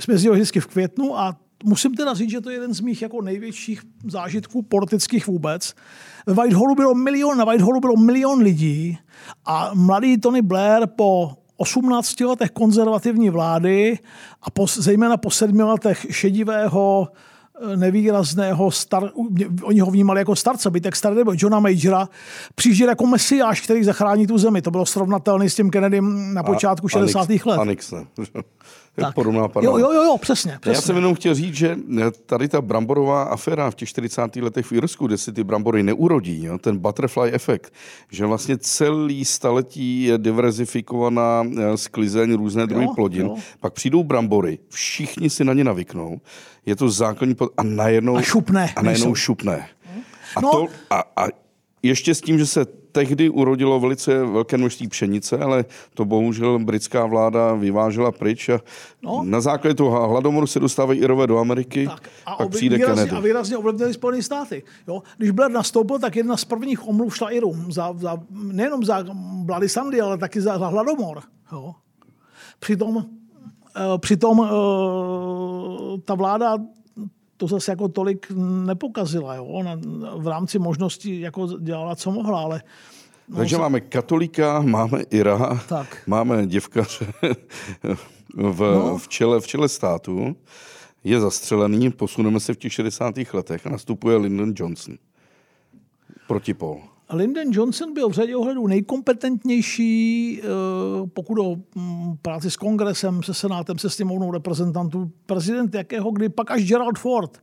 [0.00, 3.02] jsme jezdili vždycky v květnu a musím teda říct, že to je jeden z mých
[3.02, 5.74] jako největších zážitků politických vůbec.
[6.26, 8.98] Ve Whitehallu bylo milion, na Whitehallu bylo milion lidí
[9.44, 13.98] a mladý Tony Blair po 18 letech konzervativní vlády
[14.42, 17.08] a po, zejména po sedmi letech šedivého
[17.76, 19.10] nevýrazného, star,
[19.62, 22.08] oni ho vnímali jako starce, bytek starý nebo Johna Majora,
[22.54, 24.62] přijížděl jako mesiáš, který zachrání tu zemi.
[24.62, 27.28] To bylo srovnatelné s tím Kennedym na počátku 60.
[27.28, 27.58] Nix- let.
[27.58, 28.06] A Nixon.
[28.96, 29.14] Tak.
[29.14, 29.78] Podobná paralela.
[29.80, 30.58] Jo, jo, jo, jo, přesně.
[30.60, 30.76] přesně.
[30.76, 31.76] Já jsem jenom chtěl říct, že
[32.26, 34.36] tady ta bramborová aféra v těch 40.
[34.36, 37.72] letech v Irsku, kde si ty brambory neurodí, jo, ten butterfly efekt,
[38.10, 43.36] že vlastně celý staletí je diverzifikovaná eh, sklizeň různé druhy Jo, plodin, jo.
[43.60, 46.20] pak přijdou brambory, všichni si na ně navyknou,
[46.66, 47.52] je to základní pod...
[47.56, 49.14] a najednou, A šupne, a najednou nejsou.
[49.14, 49.68] šupne.
[50.36, 50.50] A, No.
[50.50, 51.26] to, a, a
[51.82, 57.06] ještě s tím, že se tehdy urodilo velice velké množství pšenice, ale to bohužel britská
[57.06, 58.60] vláda vyvážela pryč a
[59.02, 59.22] No.
[59.24, 63.16] na základě toho hladomoru se dostávají Irové do Ameriky, Tak, a, pak přijde výrazně, Kennedy.
[63.16, 64.62] a výrazně ovlivnili Spojené státy.
[64.88, 65.02] Jo?
[65.18, 67.72] Když Blair nastoupil, tak jedna z prvních omluv šla Irům.
[67.72, 69.04] Za, za, nejenom za
[69.44, 71.22] Bloody Sunday, ale taky za, za hladomor.
[71.52, 71.74] Jo?
[72.58, 73.04] Přitom,
[73.76, 74.48] eh, přitom eh,
[76.04, 76.58] ta vláda
[77.42, 78.26] to zase jako tolik
[78.66, 79.34] nepokazila.
[79.34, 79.62] Jo?
[79.62, 79.78] Na,
[80.16, 82.62] v rámci možností jako dělala, co mohla, ale
[83.36, 86.02] Takže máme katolíka, máme Ira, Tak.
[86.06, 87.06] máme děvkaře
[88.34, 88.98] v, No.
[88.98, 90.36] v, čele, v čele státu,
[91.04, 93.14] je zastřelený, posuneme se v těch 60.
[93.32, 94.94] letech a nastupuje Lyndon Johnson.
[96.28, 96.80] Protipol.
[97.12, 100.46] Lyndon Johnson byl v řadě ohledů nejkompetentnější, eh,
[101.06, 106.50] pokud o mm, práci s kongresem, se senátem, se sněmovnou reprezentantů, prezident jakého kdy pak
[106.50, 107.42] až Gerald Ford,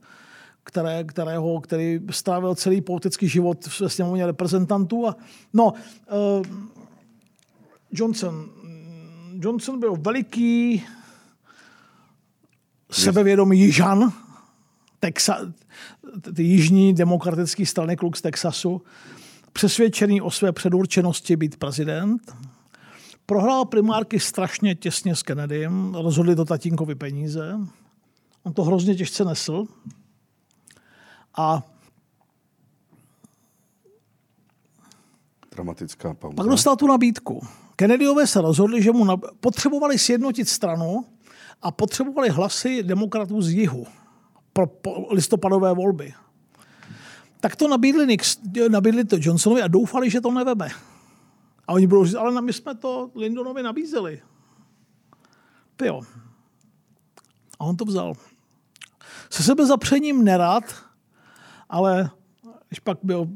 [0.64, 5.08] které, kterého, který strávil celý politický život ve sněmovně reprezentantů.
[5.08, 5.16] A,
[5.52, 5.72] no,
[6.08, 6.48] eh,
[7.92, 8.50] Johnson,
[9.34, 10.82] Johnson byl veliký,
[12.90, 14.12] sebevědomý jižan,
[15.00, 15.52] Texa,
[16.34, 18.82] ty jižní demokratické strany kluk z Texasu,
[19.52, 22.36] přesvědčený o své předurčenosti být prezident.
[23.26, 27.58] Prohrál primárky strašně těsně s Kennedym, rozhodli to tatínkovi peníze.
[28.42, 29.64] On to hrozně těžce nesl.
[31.36, 31.62] A
[35.54, 36.34] Dramatická pauza.
[36.36, 37.46] pak dostal tu nabídku.
[37.76, 41.04] Kennedyové se rozhodli, že mu nab- potřebovali sjednotit stranu
[41.62, 43.86] a potřebovali hlasy demokratů z jihu
[44.52, 44.66] pro
[45.10, 46.14] listopadové volby.
[47.40, 50.68] Tak to nabídli, Nix, nabídli to Johnsonovi a doufali, že to neveme.
[51.68, 54.22] A oni budou říct, ale my jsme to Lindonovi nabízeli.
[55.82, 56.00] Jo.
[57.58, 58.12] A on to vzal.
[59.30, 60.64] Se sebe zapřením nerad,
[61.68, 62.10] ale
[62.68, 63.28] když pak byl,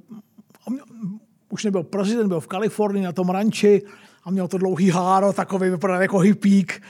[1.54, 3.82] už nebyl prezident, byl v Kalifornii na tom ranči
[4.24, 6.82] a měl to dlouhý háro, takový vypadal jako hippík.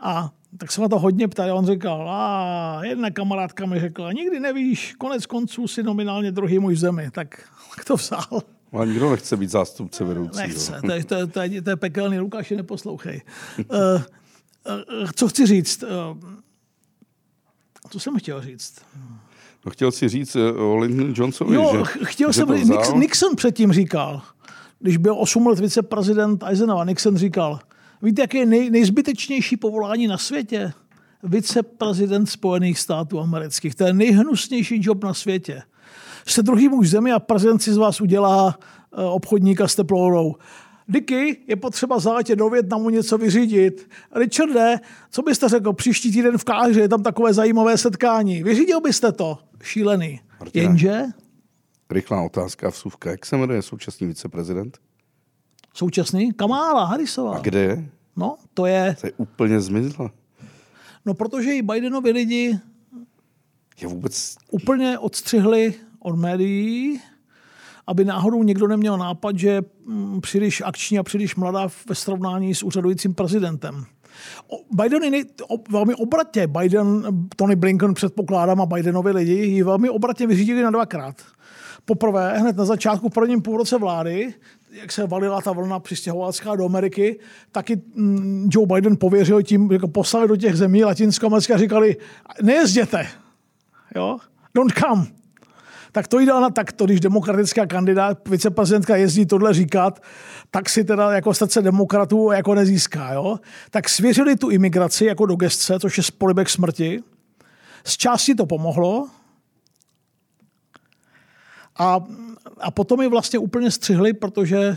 [0.00, 1.50] A tak se na to hodně ptali.
[1.50, 6.58] A on říkal, a jedna kamarádka mi řekla, nikdy nevíš, konec konců si nominálně druhý
[6.58, 7.10] muž v zemi.
[7.10, 7.48] Tak,
[7.86, 8.42] to vzal.
[8.72, 10.46] Ale nikdo nechce být zástupce vedoucího.
[10.46, 13.22] Nechce, to je, to, je, to, je, to je pekelný, Lukáši, neposlouchej.
[13.58, 15.82] Uh, uh, co chci říct?
[15.82, 16.18] Uh,
[17.90, 18.80] co jsem chtěl říct?
[19.66, 22.56] No, chtěl si říct eh, o Lyndon Johnsonovi, Jo, že, ch- chtěl že jsem to
[22.56, 22.98] říct, Nix, vzal.
[22.98, 24.22] Nixon předtím říkal,
[24.80, 27.58] když byl 8 let viceprezident Eisenhower, Nixon říkal,
[28.02, 30.72] víte, jaké je nej, nejzbytečnější povolání na světě?
[31.22, 33.74] Viceprezident Spojených států amerických.
[33.74, 35.62] To je nejhnusnější job na světě.
[36.26, 38.58] Jste druhý muž zemi a prezident si z vás udělá
[38.98, 40.34] eh, obchodníka s teplou
[40.88, 43.90] Dicky, je potřeba záletět do Větnamu něco vyřídit.
[44.14, 48.42] Richarde, co byste řekl příští týden v Káře, je tam takové zajímavé setkání.
[48.42, 49.38] Vyřídil byste to?
[49.62, 50.20] Šílený.
[50.40, 50.64] Martine.
[50.64, 51.02] Jenže
[51.90, 53.10] Rychlá otázka, vsuvka.
[53.10, 54.78] Jak se jmenuje současný viceprezident?
[55.74, 57.36] současný Kamála Harrisová.
[57.36, 57.88] A kde je?
[58.16, 60.10] No, to je, To je úplně zmizla.
[61.06, 62.58] no protože i Bidenovi lidi
[63.80, 64.36] Je vůbec...
[64.50, 67.00] úplně odstřihli od médií,
[67.86, 72.62] aby náhodou někdo neměl nápad, že mm, příliš akční a příliš mladá ve srovnání s
[72.62, 73.84] úřadujícím prezidentem.
[74.70, 75.24] Biden je
[75.70, 76.46] velmi obratně.
[76.46, 77.02] Biden,
[77.36, 81.16] Tony Blinken předpokládám a Bidenovi lidi ji velmi obratně vyřídili na dvakrát.
[81.84, 84.34] Poprvé, hned na začátku v prvním půlroce vlády,
[84.70, 87.20] jak se valila ta vlna přistěhovalská do Ameriky,
[87.52, 91.96] taky mm, Joe Biden pověřil tím, jako poslali do těch zemí latinskoamerické a říkali,
[92.42, 93.06] nejezděte,
[93.96, 94.18] jo?
[94.54, 95.06] don't come.
[95.96, 100.02] Tak to jde na takto, když demokratická kandidát, viceprezidentka jezdí tohle říkat,
[100.50, 103.12] tak si teda jako srdce demokratů jako nezíská.
[103.12, 103.40] Jo?
[103.70, 107.02] Tak svěřili tu imigraci jako do gestce, což je polibek smrti.
[107.84, 109.08] Z části to pomohlo.
[111.78, 112.00] A,
[112.60, 114.76] a potom ji vlastně úplně střihli, protože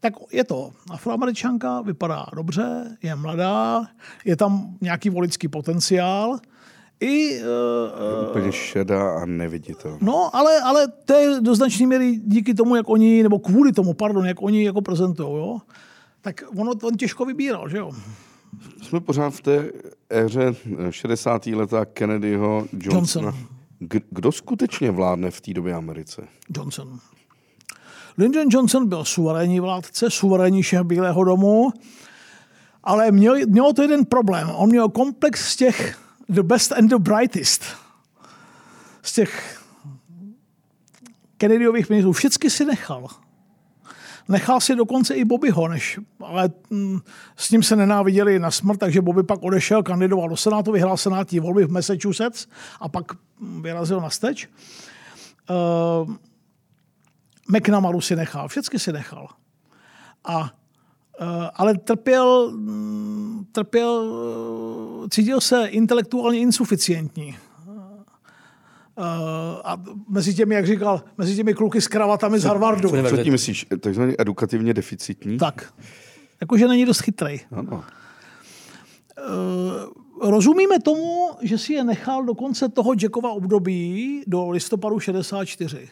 [0.00, 3.86] tak je to afroameričanka, vypadá dobře, je mladá,
[4.24, 6.38] je tam nějaký volický potenciál.
[7.02, 9.98] I, uh, Úplně šedá a neviditelná.
[10.00, 13.94] No, ale, ale to je do značné míry díky tomu, jak oni, nebo kvůli tomu,
[13.94, 15.58] pardon, jak oni jako prezentují, jo.
[16.20, 17.92] Tak ono to on těžko vybíral, že jo.
[18.82, 19.70] Jsme pořád v té
[20.10, 20.54] éře
[20.88, 21.46] eh, 60.
[21.46, 23.26] leta Kennedyho, Johnsona.
[23.26, 23.48] Johnson.
[24.10, 26.22] Kdo skutečně vládne v té době Americe?
[26.56, 26.98] Johnson.
[28.18, 31.72] Lyndon Johnson byl suverénní vládce, suverénní šéf Bílého domu
[32.84, 34.50] Ale měl, mělo to jeden problém.
[34.54, 35.98] On měl komplex z těch
[36.28, 37.64] the best and the brightest.
[39.02, 39.62] Z těch
[41.36, 42.12] Kennedyových ministrů.
[42.12, 43.06] Všichni si nechal.
[44.28, 47.00] Nechal si dokonce i Bobbyho, než, ale mm,
[47.36, 51.40] s ním se nenáviděli na smrt, takže Bobby pak odešel, kandidoval do Senátu, vyhrál senátní
[51.40, 52.46] volby v Massachusetts
[52.80, 53.04] a pak
[53.60, 54.48] vyrazil na steč.
[55.50, 56.14] Uh,
[57.48, 59.28] McNamaru si nechal, všechny si nechal.
[60.24, 60.50] A,
[61.54, 62.52] ale trpěl,
[63.52, 64.12] trpěl,
[65.10, 67.36] cítil se intelektuálně insuficientní.
[68.98, 69.04] Uh,
[69.64, 72.90] a mezi těmi, jak říkal, mezi těmi kluky s kravatami z Harvardu.
[73.08, 73.66] Co tím myslíš?
[73.80, 75.38] Takzvaně edukativně deficitní?
[75.38, 75.72] Tak.
[76.40, 77.40] Jakože není dost chytrý.
[77.52, 77.84] Ano.
[80.20, 85.88] Uh, rozumíme tomu, že si je nechal do konce toho Jackova období do listopadu 64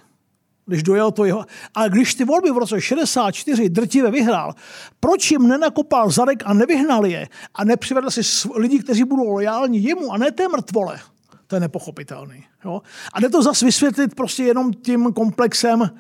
[0.71, 1.45] když dojel to jeho.
[1.75, 4.55] Ale když ty volby v roce 64 drtivě vyhrál,
[5.01, 8.21] proč jim nenakopal zadek a nevyhnal je a nepřivedl si
[8.55, 10.99] lidi, kteří budou lojální jemu a ne té mrtvole?
[11.47, 12.45] To je nepochopitelný.
[12.65, 12.83] Jo?
[13.13, 15.91] A jde to zase vysvětlit prostě jenom tím komplexem,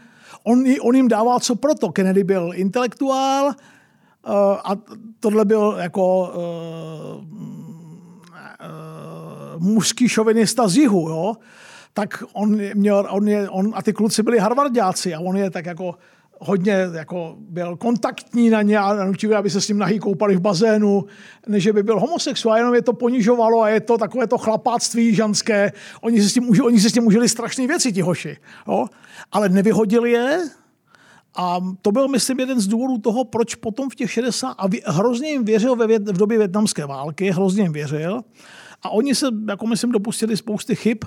[0.42, 1.92] on, on jim dává co proto.
[1.92, 3.52] Kennedy byl intelektuál uh,
[4.64, 4.70] a
[5.20, 7.30] tohle byl jako uh, uh,
[9.58, 11.08] mužský šovinista z jihu.
[11.08, 11.34] Jo?
[11.92, 15.66] Tak on měl, on je, on, a ty kluci byli harvardiáci a on je tak
[15.66, 15.94] jako
[16.40, 20.40] hodně jako byl kontaktní na ně a nutil, aby se s ním nahý koupali v
[20.40, 21.04] bazénu,
[21.48, 25.72] než by byl homosexuál, jenom je to ponižovalo a je to takové to chlapáctví ženské.
[26.00, 28.36] Oni se s tím, oni se s tím užili strašné věci, ti hoši.
[28.68, 28.86] Jo?
[29.32, 30.40] Ale nevyhodili je
[31.36, 35.30] a to byl, myslím, jeden z důvodů toho, proč potom v těch 60 a hrozně
[35.30, 38.20] jim věřil ve v době větnamské války, hrozně jim věřil.
[38.82, 40.98] A oni se, jako myslím, dopustili spousty chyb,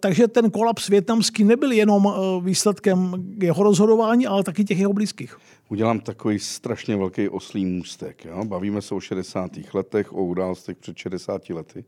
[0.00, 5.38] takže ten kolaps větnamský nebyl jenom eh, výsledkem jeho rozhodování, ale taky těch jeho blízkých.
[5.68, 8.24] Udělám takový strašně velký oslý můstek.
[8.24, 8.44] Jo?
[8.44, 9.50] Bavíme se o 60.
[9.74, 11.84] letech, o událostech před 60 lety.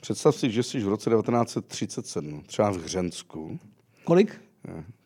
[0.00, 3.58] Představ si, že jsi v roce 1937, třeba v Hřensku.
[4.04, 4.40] Kolik?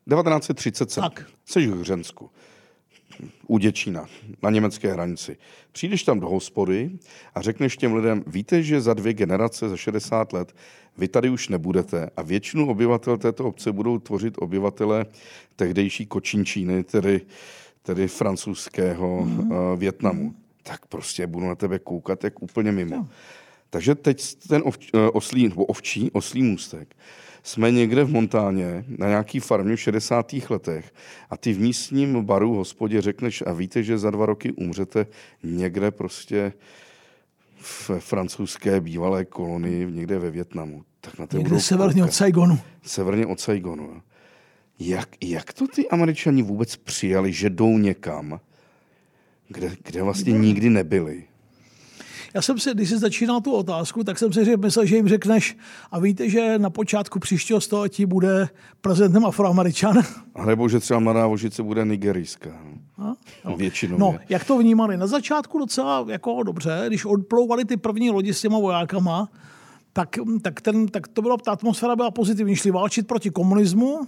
[0.08, 1.02] 1937.
[1.02, 1.26] Tak.
[1.44, 2.30] Jsi v Hřensku
[3.46, 4.06] u Děčína,
[4.42, 5.36] na německé hranici.
[5.72, 6.90] Přijdeš tam do hospody
[7.34, 10.54] a řekneš těm lidem, víte, že za dvě generace, za 60 let,
[10.98, 15.06] vy tady už nebudete a většinu obyvatel této obce budou tvořit obyvatele
[15.56, 17.20] tehdejší Kočinčíny, tedy,
[17.82, 19.72] tedy francouzského mm-hmm.
[19.72, 20.34] uh, Větnamu.
[20.62, 22.96] Tak prostě budu na tebe koukat jak úplně mimo.
[22.96, 23.08] No.
[23.70, 26.96] Takže teď ten ov, uh, oslí, nebo ovčí, oslý můstek
[27.42, 30.32] jsme někde v Montáně na nějaký farmě v 60.
[30.50, 30.92] letech
[31.30, 35.06] a ty v místním baru, hospodě řekneš a víte, že za dva roky umřete
[35.42, 36.52] někde prostě
[37.56, 40.84] v francouzské bývalé kolonii, někde ve Větnamu.
[41.00, 42.58] Tak na někde severně od Saigonu.
[42.82, 44.02] Severně od Saigonu.
[44.78, 48.40] Jak, jak to ty američani vůbec přijali, že jdou někam,
[49.48, 51.24] kde, kde vlastně nikdy nebyli?
[52.34, 55.56] Já jsem si, když jsi začínal tu otázku, tak jsem si myslel, že jim řekneš,
[55.90, 58.48] a víte, že na počátku příštího století bude
[58.80, 59.98] prezidentem afroameričan.
[60.34, 62.50] A nebo že třeba mladá vožice bude nigerijská.
[62.98, 63.16] No.
[63.44, 63.56] No.
[63.56, 63.98] Většinou.
[63.98, 64.96] No, jak to vnímali?
[64.96, 69.28] Na začátku docela jako dobře, když odplouvali ty první lodi s těma vojákama,
[69.92, 70.08] tak,
[70.42, 72.56] tak, ten, tak to byla, ta atmosféra byla pozitivní.
[72.56, 74.00] Šli válčit proti komunismu,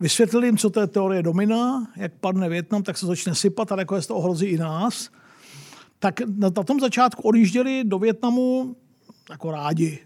[0.00, 3.76] vysvětlili jim, co to je teorie domina, jak padne Větnam, tak se začne sypat a
[3.76, 5.10] nakonec to ohrozí i nás
[6.00, 8.76] tak na, tom začátku odjížděli do Větnamu
[9.30, 9.98] jako rádi.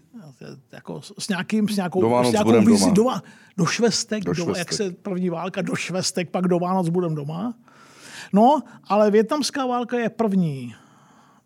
[0.71, 3.23] Jako s, nějakým, s nějakou, do s nějakou vizí, doma.
[3.57, 4.53] Do švestek, do, švestek.
[4.53, 7.53] Do, jak se první válka, do švestek, pak do Vánoc budem doma.
[8.33, 10.75] No, ale větnamská válka je první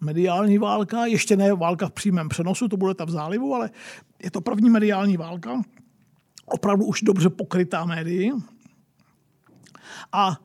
[0.02, 3.70] mediální válka, ještě ne válka v přímém přenosu, to bude ta v zálivu, ale
[4.24, 5.62] je to první mediální válka,
[6.46, 8.32] opravdu už dobře pokrytá médií.
[10.12, 10.38] A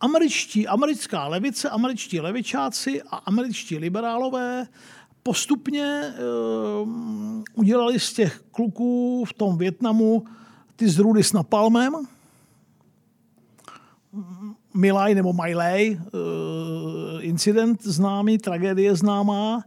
[0.00, 4.66] američtí, americká levice, američtí levičáci a američtí liberálové
[5.22, 6.14] postupně
[6.82, 6.88] uh,
[7.54, 10.24] udělali z těch kluků v tom Větnamu
[10.76, 11.92] ty zrůdy s napalmem.
[14.74, 19.64] Milaj nebo Miley, uh, incident známý, tragédie známá.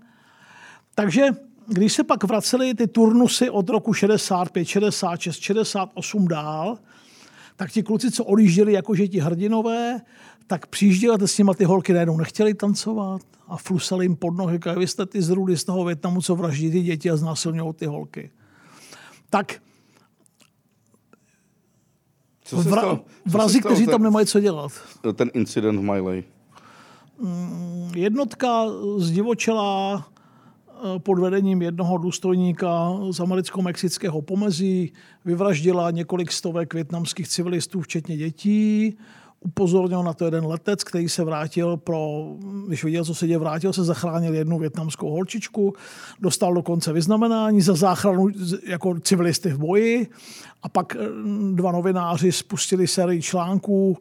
[0.96, 1.30] Takže
[1.68, 6.78] když se pak vraceli ty turnusy od roku 65, 66, 68 dál,
[7.56, 10.02] tak ti kluci, co odjížděli jakože ti hrdinové,
[10.48, 14.60] tak přijížděli a s nimi ty holky najednou nechtěli tancovat a flusali jim pod nohy,
[14.78, 18.32] vy jste ty zrůdy z toho Větnamu, co vraždí ty děti a znásilňují ty holky.
[19.30, 19.62] Tak
[22.44, 23.06] co se vra- stalo?
[23.26, 24.72] vrazi, kteří tam nemají co dělat.
[25.16, 26.24] Ten incident v Miley.
[27.20, 28.66] Mm, jednotka
[28.98, 30.06] zdivočela
[30.98, 34.94] pod vedením jednoho důstojníka z americko-mexického pomezí
[35.26, 38.98] vyvraždila několik stovek větnamských civilistů, včetně dětí,
[39.40, 42.28] upozornil na to jeden letec, který se vrátil pro,
[42.68, 45.74] když viděl, co se děje, vrátil se, zachránil jednu větnamskou holčičku,
[46.20, 48.28] dostal dokonce vyznamenání za záchranu
[48.68, 50.08] jako civilisty v boji.
[50.64, 51.00] A pak eh,
[51.54, 53.98] dva novináři spustili sérii článků,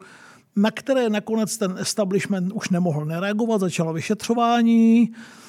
[0.55, 5.42] na které nakonec ten establishment už nemohl nereagovat, začalo vyšetřování, eh,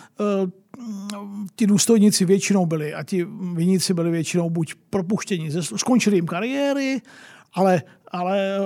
[1.56, 7.02] ti důstojníci většinou byli a ti viníci byli většinou buď propuštěni, skončili jim kariéry,
[7.54, 8.58] ale, ale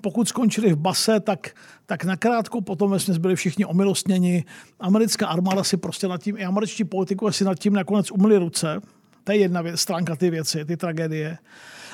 [0.00, 1.50] pokud skončili v base, tak,
[1.86, 4.44] tak nakrátko potom vlastně byli všichni omilostněni.
[4.80, 8.80] Americká armáda si prostě nad tím, i američtí politikové si nad tím nakonec umyli ruce.
[9.24, 11.38] To je jedna věc, stránka ty věci, ty tragédie.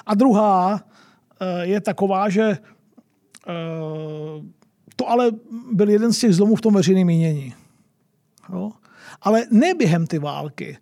[0.06, 0.80] A druhá
[1.40, 2.58] eh, je taková, že eh,
[4.96, 5.30] to ale
[5.72, 7.54] byl jeden z těch zlomů v tom veřejném mínění.
[8.52, 8.72] Jo?
[9.22, 10.78] Ale ne během ty války.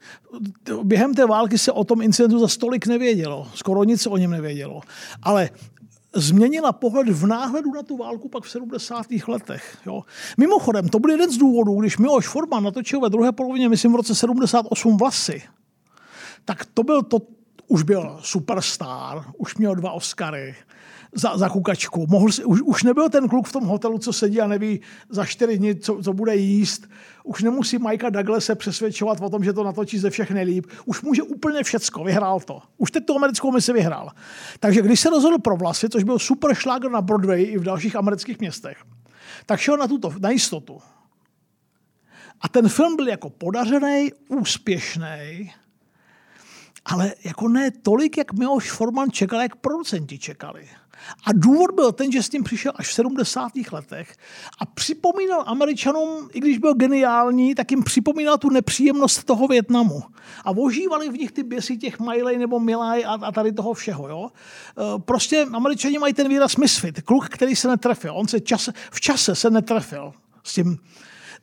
[0.83, 3.49] Během té války se o tom incidentu za stolik nevědělo.
[3.55, 4.81] Skoro nic o něm nevědělo.
[5.23, 5.51] Ale
[6.15, 9.07] změnila pohled v náhledu na tu válku pak v 70.
[9.29, 9.79] letech.
[9.87, 10.03] Jo.
[10.37, 13.97] Mimochodem, to byl jeden z důvodů, když Miloš Forman natočil ve druhé polovině, myslím v
[13.97, 15.43] roce 78 vlasy,
[16.45, 17.19] tak to byl to,
[17.69, 20.55] už byl superstar, už měl dva Oscary,
[21.17, 22.07] za, za kukačku.
[22.09, 25.59] Mohl už, už nebyl ten kluk v tom hotelu, co sedí a neví za čtyři
[25.59, 26.89] dny, co, co bude jíst.
[27.25, 30.67] Už nemusí Mikea Douglase přesvědčovat o tom, že to natočí ze všech nejlíp.
[30.85, 32.63] Už může úplně všecko, vyhrál to.
[32.79, 34.11] Už teď tu americkou misi vyhrál.
[34.61, 37.97] Takže když se rozhodl pro vlasy, což byl super šláger na Broadway i v dalších
[37.97, 38.79] amerických městech,
[39.47, 40.79] tak šel na, tuto, na jistotu.
[42.41, 45.53] A ten film byl jako podařený, úspěšný,
[46.87, 50.69] ale jako ne tolik, jak Miloš Forman čekal, jak producenti čekali.
[51.27, 53.53] A důvod byl ten, že s tím přišel až v 70.
[53.73, 54.17] letech
[54.59, 60.03] a připomínal Američanům, i když byl geniální, tak jim připomínal tu nepříjemnost toho Větnamu.
[60.45, 64.09] A ožívali v nich ty běsy těch Miley nebo Milaj a, a tady toho všeho.
[64.09, 64.31] Jo?
[64.31, 68.17] E, prostě Američani mají ten výraz misfit, kluk, který se netrefil.
[68.17, 70.13] On se čas, v čase se netrefil
[70.43, 70.79] s tím.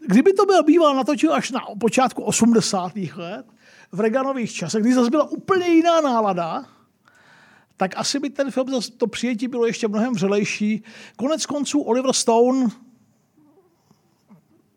[0.08, 2.92] Kdyby to byl býval natočil až na počátku 80.
[3.16, 3.46] let,
[3.94, 6.66] v Reaganových časech, kdy zase byla úplně jiná nálada,
[7.78, 8.68] tak asi by ten film,
[8.98, 10.84] to přijetí bylo ještě mnohem vřelejší.
[11.16, 12.68] Konec konců Oliver Stone,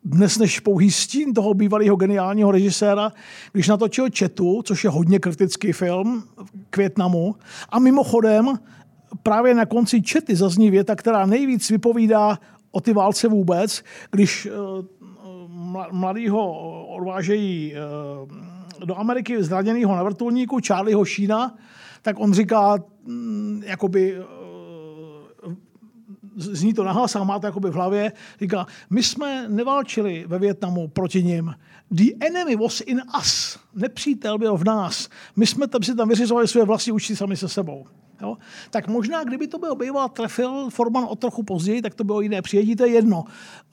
[0.05, 3.13] dnes než pouhý stín toho bývalého geniálního režiséra,
[3.53, 6.25] když natočil Četu, což je hodně kritický film
[6.71, 7.37] k Větnamu,
[7.69, 8.59] a mimochodem
[9.23, 12.39] právě na konci Čety zazní věta, která nejvíc vypovídá
[12.71, 14.51] o ty válce vůbec, když eh,
[15.91, 16.53] mladýho
[16.87, 18.46] odvážejí eh,
[18.85, 21.55] do Ameriky zraněného na vrtulníku Charlieho Sheena,
[22.03, 24.25] tak on říká, mm, jakoby, eh,
[26.37, 30.89] zní to nahlas a má to jakoby v hlavě, říká, my jsme neválčili ve Větnamu
[30.89, 31.55] proti ním.
[31.91, 33.59] The enemy was in us.
[33.75, 35.09] Nepřítel byl v nás.
[35.37, 37.87] My jsme tam si tam vyřizovali své vlastní účty sami se sebou.
[38.21, 38.37] Jo?
[38.71, 42.43] Tak možná, kdyby to byl býval trefil Forman o trochu později, tak to bylo jiné
[42.43, 43.25] přijetí, to je jedno.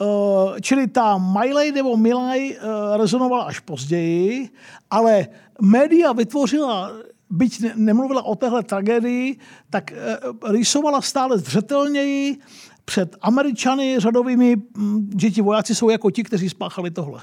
[0.02, 2.58] Uh, čili ta Miley nebo Milaj uh,
[2.98, 4.50] rezonovala až později,
[4.90, 5.28] ale
[5.62, 6.92] média vytvořila
[7.34, 9.40] byť nemluvila o téhle tragédii,
[9.70, 10.18] tak eh,
[10.52, 12.38] rýsovala stále zřetelněji
[12.86, 17.22] před Američany řadovými, hm, že ti vojáci jsou jako ti, kteří spáchali tohle.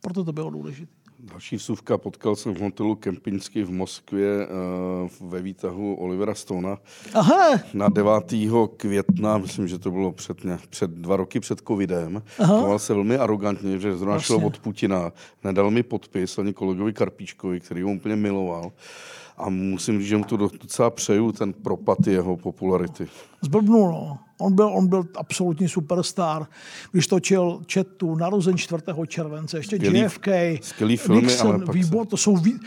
[0.00, 0.95] Proto to bylo důležité.
[1.36, 4.46] Další vsuvka, potkal jsem v hotelu Kempinsky v Moskvě
[5.20, 6.78] uh, ve výtahu Olivera Stona.
[7.14, 7.60] Aha.
[7.74, 8.12] Na 9.
[8.76, 12.22] května, myslím, že to bylo před, ne, před dva roky před covidem.
[12.46, 15.12] Choval se velmi arrogantně, že zrovna šlo od Putina.
[15.44, 18.72] Nedal mi podpis ani kolegovi Karpíčkovi, který ho úplně miloval.
[19.36, 23.08] A musím říct, že mu to docela přeju, ten propad jeho popularity.
[23.42, 24.18] Zblbnul, no.
[24.38, 26.46] On byl, on byl absolutní superstar.
[26.92, 28.82] Když točil Četu, narozen 4.
[29.06, 30.28] července, ještě skvělý, JFK,
[30.96, 32.60] filmy, Nixon, ale výbor, to jsou vý,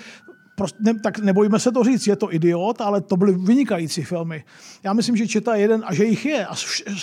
[0.59, 4.43] prostě, ne, tak nebojíme se to říct, je to idiot, ale to byly vynikající filmy.
[4.83, 6.53] Já myslím, že Četa je jeden, a že jich je, a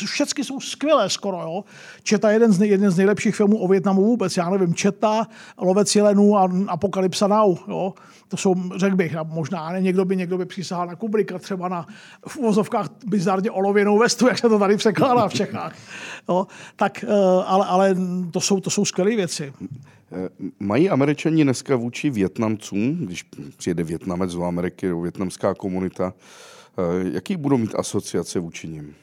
[0.07, 1.65] všechny jsou skvělé skoro, jo.
[2.03, 5.27] Četa je jeden z, nej, jeden z nejlepších filmů o Větnamu vůbec, já nevím, Četa,
[5.59, 7.95] Lovec jelenů a Apokalypsa Now, jo.
[8.29, 11.87] To jsou, řekl bych, možná ne, někdo by, někdo by přísahal na Kubricka, třeba na
[12.29, 15.75] v uvozovkách bizarně olověnou vestu, jak se to tady překládá v Čechách.
[16.29, 16.47] Jo.
[16.77, 17.13] Tak, eh,
[17.47, 17.97] ale, ale
[18.31, 19.53] to jsou, to jsou skvělé věci.
[20.13, 20.29] Eh,
[20.61, 23.25] mají američani dneska vůči Větnamcům, když
[23.57, 26.15] přijede Větnamec do Ameriky, do větnamská komunita,
[26.79, 28.95] eh, jaký budou mít asociace vůči nim?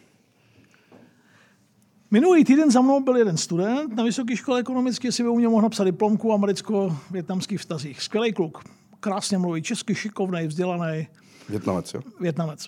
[2.12, 5.48] Minulý týden za mnou byl jeden student na Vysoké škole ekonomické, si by u mě
[5.48, 8.02] mohl napsat diplomku o americko-větnamských vztazích.
[8.02, 8.64] Skvělý kluk,
[9.00, 11.08] krásně mluví česky, šikovný, vzdělaný.
[11.50, 12.02] Větnamec, jo?
[12.20, 12.68] Větnamec.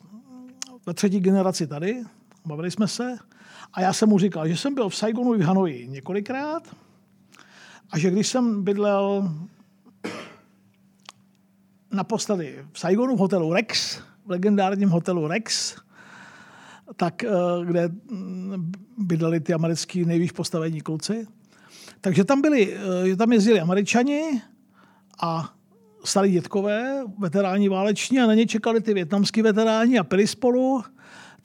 [0.85, 2.03] Ve třetí generaci tady,
[2.45, 3.17] bavili jsme se.
[3.73, 6.75] A já jsem mu říkal, že jsem byl v Saigonu i v Hanoji několikrát,
[7.91, 9.31] a že když jsem bydlel
[11.91, 15.75] naposledy v Saigonu v hotelu Rex, v legendárním hotelu Rex,
[16.95, 17.29] tak, eh,
[17.65, 21.27] kde mm, bydleli ty americký nejvýš postavení kluci.
[22.01, 22.77] Takže tam, byli,
[23.11, 24.41] eh, tam jezdili američani
[25.21, 25.53] a
[26.03, 30.83] starý dětkové, veteráni váleční a na ně čekali ty větnamský veteráni a pili spolu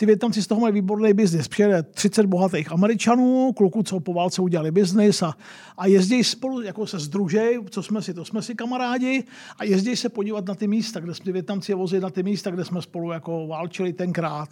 [0.01, 1.49] ty Větnamci z toho mají výborný biznis.
[1.49, 5.35] Přijede 30 bohatých Američanů, kluků, co po válce udělali biznis a,
[5.79, 9.25] a jezdí spolu, jako se združej, co jsme si, to jsme si kamarádi,
[9.59, 12.65] a jezdí se podívat na ty místa, kde jsme Větnamci vozili na ty místa, kde
[12.65, 14.49] jsme spolu jako válčili tenkrát.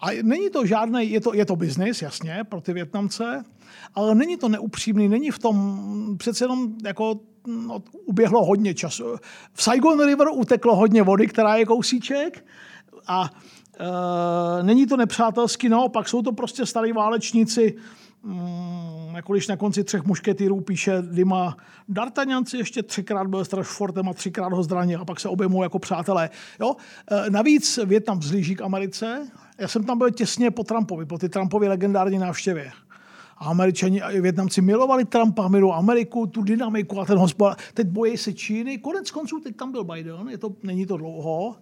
[0.00, 3.44] A není to žádný, je to, je to biznis, jasně, pro ty Větnamce,
[3.94, 9.04] ale není to neupřímný, není v tom, přece jenom jako no, uběhlo hodně času.
[9.52, 12.44] V Saigon River uteklo hodně vody, která je kousíček,
[13.06, 13.30] a
[14.62, 17.76] není to nepřátelský, naopak jsou to prostě starý válečníci,
[18.22, 21.56] mm, jako když na konci třech mušketýrů píše Dima
[21.88, 25.78] D'Artagnan si ještě třikrát byl Strashfortem a třikrát ho zranil a pak se objemou jako
[25.78, 26.30] přátelé.
[26.60, 26.76] Jo?
[27.10, 29.30] Eh, navíc Větnam vzlíží k Americe.
[29.58, 32.72] Já jsem tam byl těsně po Trumpovi, po ty Trumpově legendární návštěvě.
[33.38, 37.56] A američani a Větnamci milovali Trumpa, milují Ameriku, tu dynamiku a ten hospodář.
[37.74, 38.78] Teď bojí se Číny.
[38.78, 41.56] Konec konců teď tam byl Biden, je to, není to dlouho.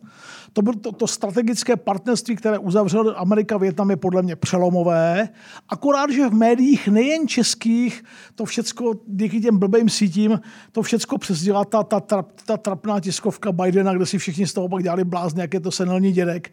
[0.52, 5.28] To, bylo to, to strategické partnerství, které uzavřel Amerika Větnam, je podle mě přelomové.
[5.68, 8.04] Akorát, že v médiích nejen českých,
[8.34, 10.40] to všecko díky těm blbým sítím,
[10.72, 14.68] to všecko přesdělá ta, ta, ta, ta trapná tiskovka Bidena, kde si všichni z toho
[14.68, 16.52] pak dělali blázny, jak je to senilní dědek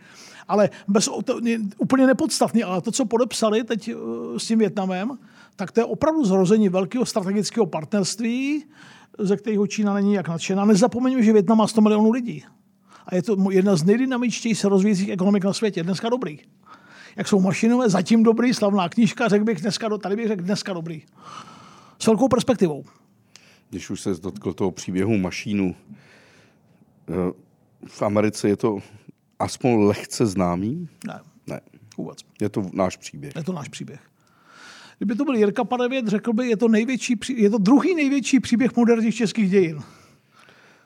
[0.52, 1.40] ale bez, to,
[1.78, 2.64] úplně nepodstatný.
[2.64, 3.96] Ale to, co podepsali teď eh,
[4.40, 5.18] s tím Větnamem,
[5.56, 8.66] tak to je opravdu zrození velkého strategického partnerství,
[9.20, 10.66] ze kterého Čína není jak nadšená.
[10.66, 12.44] Nezapomeňme, že Větnam má 100 milionů lidí.
[13.06, 15.84] A je to jedna z nejdynamičtěji se rozvíjejících ekonomik na světě.
[15.84, 16.40] Dneska dobrý.
[17.16, 21.02] Jak jsou mašinové, zatím dobrý, slavná knížka, řekl bych dneska, tady bych řekl dneska dobrý.
[22.00, 22.84] S velkou perspektivou.
[23.70, 25.76] Když už se dotkl toho příběhu mašínu,
[27.10, 27.14] eh,
[27.88, 28.80] v Americe je to
[29.42, 30.90] aspoň lehce známý?
[31.08, 31.20] Ne.
[31.48, 31.62] Ne.
[31.98, 32.18] Vůbec.
[32.42, 33.36] Je to náš příběh.
[33.36, 34.02] Je to náš příběh.
[34.98, 38.76] Kdyby to byl Jirka Padevět, řekl by, je to, největší, je to druhý největší příběh
[38.76, 39.80] moderních českých dějin.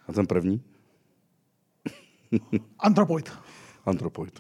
[0.07, 0.61] A ten první?
[2.79, 3.31] Antropoid.
[3.85, 4.39] Antropoid.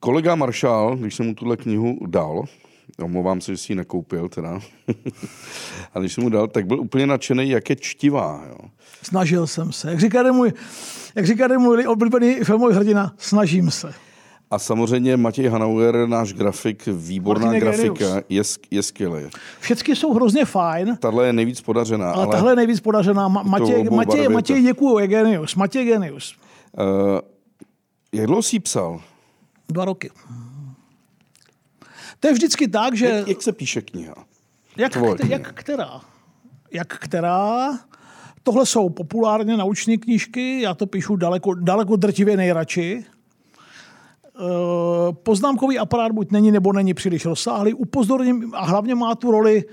[0.00, 2.44] Kolega Maršál, když jsem mu tuhle knihu dal,
[3.02, 4.60] omlouvám se, že si ji nekoupil teda,
[5.94, 8.44] a když jsem mu dal, tak byl úplně nadšený, jak je čtivá.
[8.48, 8.68] Jo.
[9.02, 9.90] Snažil jsem se.
[9.90, 10.52] Jak říká můj,
[11.14, 13.94] jak říká můj oblíbený filmový hrdina, snažím se.
[14.50, 19.22] A samozřejmě Matěj Hanauer, náš grafik, výborná Martin grafika, je, je skvělý.
[19.60, 20.96] Všechny jsou hrozně fajn.
[21.00, 22.12] Tahle je nejvíc podařená.
[22.12, 23.28] Ale, ale tahle je nejvíc podařená.
[23.28, 25.54] Ma- Matěj, Matěj, Matěj děkuju, je genius.
[25.54, 26.36] Matěj genius.
[26.78, 26.84] Uh,
[28.12, 29.00] jak dlouho jsi psal?
[29.68, 30.10] Dva roky.
[32.22, 33.06] To je vždycky tak, že...
[33.06, 34.14] Jak, jak se píše kniha?
[34.76, 35.16] Jak, kniha.
[35.22, 36.00] jak která?
[36.72, 37.78] Jak která?
[38.42, 43.04] Tohle jsou populárně nauční knížky, já to píšu daleko, daleko drtivě nejradši.
[43.04, 49.64] Eh, poznámkový aparát buď není nebo není příliš rozsáhlý, upozorním a hlavně má tu roli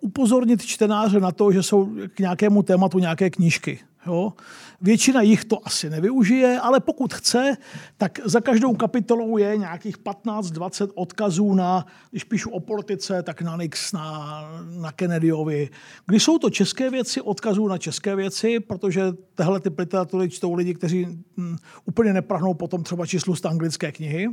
[0.00, 3.78] upozornit čtenáře na to, že jsou k nějakému tématu nějaké knížky.
[4.06, 4.32] Jo?
[4.80, 7.56] Většina jich to asi nevyužije, ale pokud chce,
[7.96, 13.56] tak za každou kapitolou je nějakých 15-20 odkazů na, když píšu o politice, tak na
[13.56, 14.40] Nix, na,
[14.80, 15.70] na Kennedyovi.
[16.06, 19.02] Když jsou to české věci, odkazů na české věci, protože
[19.34, 24.28] tehle ty literatury čtou lidi, kteří hm, úplně neprahnou potom třeba číslu z anglické knihy.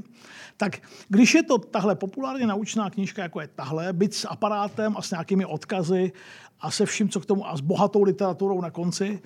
[0.57, 5.01] Tak když je to tahle populárně naučná knížka, jako je tahle, byť s aparátem a
[5.01, 6.11] s nějakými odkazy
[6.59, 9.21] a se vším, co k tomu, a s bohatou literaturou na konci,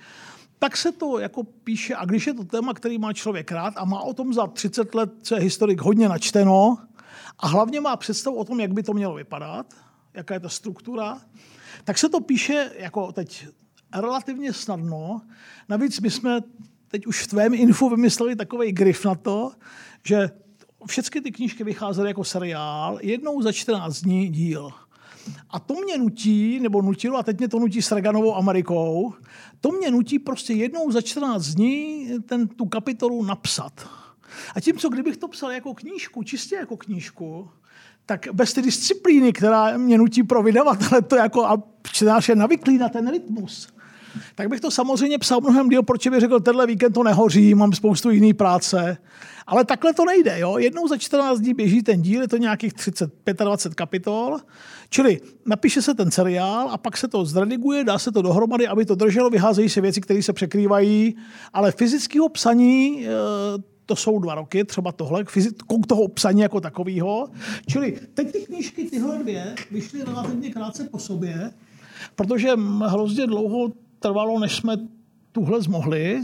[0.59, 3.85] tak se to jako píše, a když je to téma, který má člověk rád a
[3.85, 6.77] má o tom za 30 let, co je historik, hodně načteno,
[7.39, 9.73] a hlavně má představu o tom, jak by to mělo vypadat,
[10.13, 11.21] jaká je ta struktura,
[11.83, 13.47] tak se to píše jako teď
[13.95, 15.21] relativně snadno.
[15.69, 16.41] Navíc my jsme
[16.87, 19.51] teď už v tvém info vymysleli takový grif na to,
[20.03, 20.29] že
[20.87, 24.71] všechny ty knížky vycházely jako seriál, jednou za 14 dní díl.
[25.49, 29.13] A to mě nutí, nebo nutilo, a teď mě to nutí s Reaganovou Amerikou,
[29.61, 33.89] to mě nutí prostě jednou za 14 dní ten, tu kapitolu napsat.
[34.55, 37.49] A tím, co kdybych to psal jako knížku, čistě jako knížku,
[38.05, 42.77] tak bez té disciplíny, která mě nutí pro vydavatele to jako a čtenář je navyklý
[42.77, 43.67] na ten rytmus,
[44.35, 47.73] tak bych to samozřejmě psal mnohem díl, proč bych řekl, tenhle víkend to nehoří, mám
[47.73, 48.97] spoustu jiný práce.
[49.47, 50.39] Ale takhle to nejde.
[50.39, 50.57] Jo?
[50.57, 53.11] Jednou za 14 dní běží ten díl, je to nějakých 30,
[53.43, 54.37] 25 kapitol.
[54.89, 58.85] Čili napíše se ten seriál a pak se to zrediguje, dá se to dohromady, aby
[58.85, 61.15] to drželo, vyházejí se věci, které se překrývají,
[61.53, 63.09] ale fyzického psaní eh,
[63.87, 67.29] to jsou dva roky, třeba tohle, k toho psaní jako takového.
[67.67, 71.51] Čili teď ty knížky, tyhle dvě, vyšly relativně krátce po sobě,
[72.15, 72.49] protože
[72.85, 74.77] hrozně dlouho trvalo, než jsme
[75.31, 76.21] tuhle zmohli.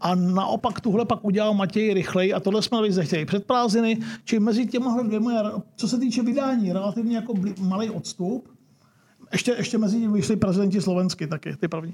[0.00, 4.66] A naopak tuhle pak udělal Matěj rychleji a tohle jsme nechtěli před prázdniny, či mezi
[4.66, 8.48] těma dvěma, co se týče vydání, relativně jako malý odstup.
[9.32, 11.92] Ještě, ještě mezi nimi vyšli prezidenti Slovensky taky, ty první.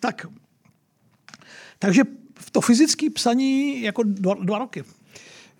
[0.00, 0.26] Tak,
[1.78, 2.02] takže
[2.52, 4.84] to fyzické psaní jako dva, dva roky.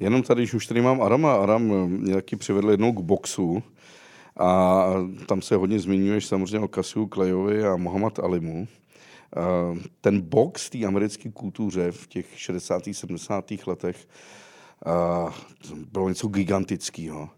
[0.00, 3.62] Jenom tady, když už tady mám Arama, Aram mě taky přivedl jednou k boxu
[4.36, 4.84] a
[5.26, 8.68] tam se hodně zmiňuješ samozřejmě o Kasiu Klejovi a Mohamed Alimu.
[10.00, 12.82] Ten box té americké kultuře v těch 60.
[12.92, 13.44] 70.
[13.66, 14.08] letech
[15.92, 17.28] bylo něco gigantického.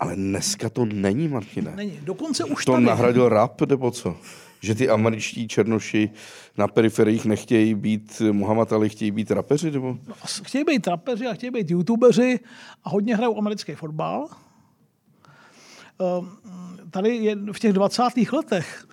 [0.00, 1.72] Ale dneska to není, Martine.
[1.76, 2.00] Není.
[2.02, 2.84] Dokonce už to tady.
[2.84, 4.16] nahradil rap, nebo co?
[4.60, 6.10] Že ty američtí černoši
[6.56, 9.98] na periferiích nechtějí být Muhammad Ali, chtějí být rapeři, nebo?
[10.08, 12.40] No, chtějí být rapeři a chtějí být youtubeři
[12.84, 14.28] a hodně hrajou americký fotbal.
[16.00, 16.38] Ehm,
[16.90, 18.32] tady je v těch 20.
[18.32, 18.86] letech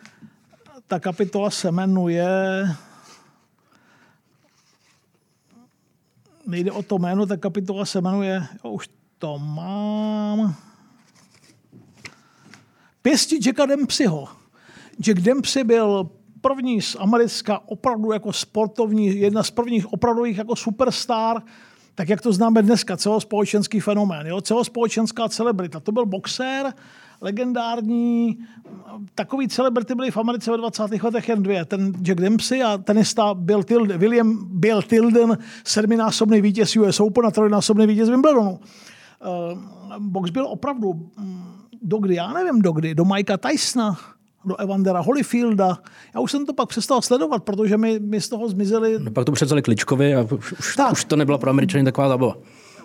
[0.88, 2.28] ta kapitola se jmenuje
[6.48, 10.56] nejde o to jméno, ta kapitola se jmenuje, jo, už to mám,
[13.02, 14.28] Pěstí Jacka Dempseyho.
[15.00, 16.10] Jack Dempsey byl
[16.42, 21.42] první z Americka opravdu jako sportovní, jedna z prvních opravdových jako superstar,
[21.96, 24.42] tak jak to známe dneska, celospolečenský fenomén, jo?
[24.42, 25.80] celospolečenská celebrita.
[25.80, 26.74] To byl boxer,
[27.22, 28.40] legendární,
[29.16, 31.04] takový celebrity byly v Americe ve 20.
[31.04, 31.66] letech jen dvě.
[31.66, 37.32] Ten Jack Dempsey a tenista Bill Tilden, William Bill Tilden, sedminásobný vítěz US Open a
[37.32, 38.52] trojnásobný vítěz Wimbledonu.
[38.52, 39.60] Uh,
[40.00, 41.44] box byl opravdu mm,
[41.82, 43.98] dokdy, já nevím dokdy, do Mikea Tysona,
[44.46, 45.78] do Evandera Holyfielda.
[46.16, 48.98] Já už jsem to pak přestal sledovat, protože mi, mi z toho zmizeli...
[49.00, 50.22] No pak to převzali Kličkovi a
[50.60, 50.92] už, tak.
[50.92, 52.36] už to nebyla pro Američany taková zabava.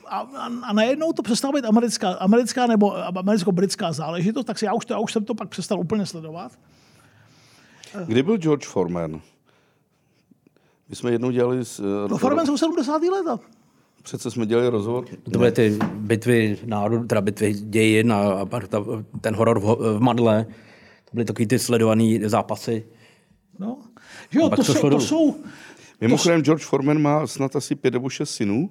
[0.07, 4.75] A, a, a najednou to přestalo být americká, americká nebo americko-britská záležitost, tak si já
[4.75, 6.53] už, to, já už jsem to pak přestal úplně sledovat.
[8.07, 9.21] Kdy byl George Foreman?
[10.89, 11.65] My jsme jednou dělali...
[11.65, 13.03] S, no, Foreman jsou 70.
[13.03, 13.41] leta.
[14.03, 15.05] Přece jsme dělali rozhovor.
[15.33, 18.47] To byly ty bitvy národů, teda bitvy dějin a, a
[19.21, 20.47] ten horor v, v Madle.
[21.11, 22.85] To byly takový ty sledované zápasy.
[23.59, 23.79] No.
[24.33, 25.37] Jo, to, to, jsou, to jsou...
[26.01, 28.71] Mimochodem, George Foreman má snad asi pět nebo šest synů.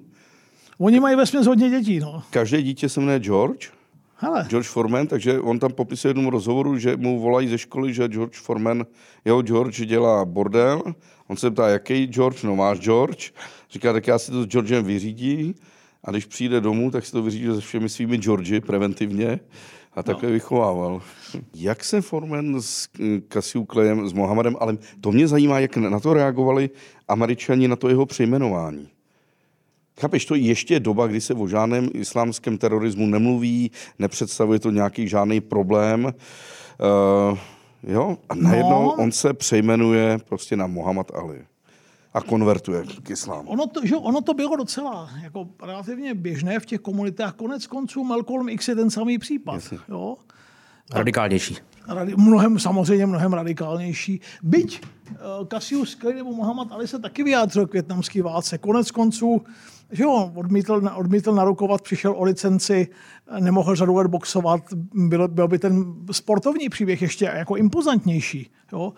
[0.78, 2.22] Oni mají ve hodně dětí, no.
[2.30, 3.70] Každé dítě se jmenuje George.
[4.16, 4.46] Hele.
[4.48, 8.38] George Foreman, takže on tam popisuje jednom rozhovoru, že mu volají ze školy, že George
[8.38, 8.86] Foreman,
[9.24, 10.82] jeho George dělá bordel.
[11.26, 12.42] On se ptá, jaký George?
[12.42, 13.30] No máš George.
[13.70, 15.54] Říká, tak já si to s Georgem vyřídí
[16.04, 19.40] a když přijde domů, tak si to vyřídí se všemi svými Georgi preventivně
[19.94, 20.32] a takhle no.
[20.32, 21.02] vychovával.
[21.54, 22.88] Jak se Foreman s
[23.28, 26.70] Cassiu Klejem, s Mohamedem ale to mě zajímá, jak na to reagovali
[27.08, 28.88] američani na to jeho přejmenování.
[30.00, 35.08] Chápeš, to ještě je doba, kdy se o žádném islámském terorismu nemluví, nepředstavuje to nějaký
[35.08, 36.04] žádný problém.
[36.04, 37.38] Uh,
[37.82, 38.18] jo?
[38.28, 38.92] A najednou no.
[38.92, 41.44] on se přejmenuje prostě na Muhammad Ali
[42.14, 43.50] a konvertuje k islámu.
[43.50, 47.34] Ono to, že ono to bylo docela jako relativně běžné v těch komunitách.
[47.34, 49.74] Konec konců Malcolm X je ten samý případ.
[49.88, 50.16] Jo?
[50.92, 51.56] Radikálnější.
[51.88, 54.20] Radi, mnohem, samozřejmě mnohem radikálnější.
[54.42, 58.58] Byť uh, Cassius Clay nebo Muhammad Ali se taky vyjádřil k větnamské válce.
[58.58, 59.44] Konec konců
[59.90, 62.88] že jo, odmítl, odmítl narukovat, přišel o licenci,
[63.40, 64.60] nemohl řadu let boxovat,
[64.94, 68.50] byl, byl by ten sportovní příběh ještě jako impozantnější.
[68.72, 68.92] Jo.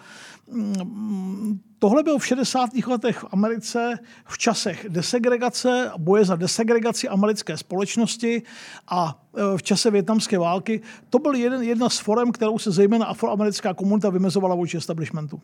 [1.78, 2.70] Tohle bylo v 60.
[2.86, 8.42] letech v Americe v časech desegregace, boje za desegregaci americké společnosti
[8.88, 10.80] a e, v čase větnamské války.
[11.10, 15.42] To byl jeden, jedna z forem, kterou se zejména afroamerická komunita vymezovala vůči establishmentu.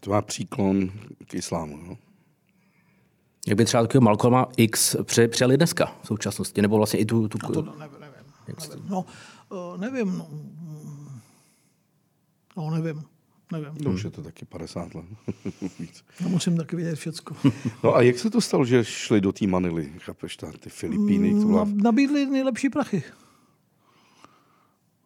[0.00, 0.90] To má příklon
[1.26, 1.76] k islámu.
[1.76, 1.96] No?
[3.48, 6.62] Jak by třeba takového Malcolma X při, přijali dneska v současnosti?
[6.62, 7.28] Nebo vlastně i tu...
[7.28, 7.38] tu...
[7.42, 8.14] No to nevím, nevím.
[8.48, 8.88] nevím.
[8.88, 9.04] No,
[9.50, 10.18] uh, nevím.
[10.18, 10.28] No,
[12.56, 13.02] no nevím.
[13.52, 13.74] Nevím.
[13.80, 15.04] No, už je to taky 50 let.
[16.20, 17.36] Já musím taky vědět všecko.
[17.84, 21.40] no a jak se to stalo, že šli do té Manily, chápeš, ta, ty Filipíny?
[21.40, 21.66] To byla...
[21.74, 23.02] Nabídli nejlepší prachy.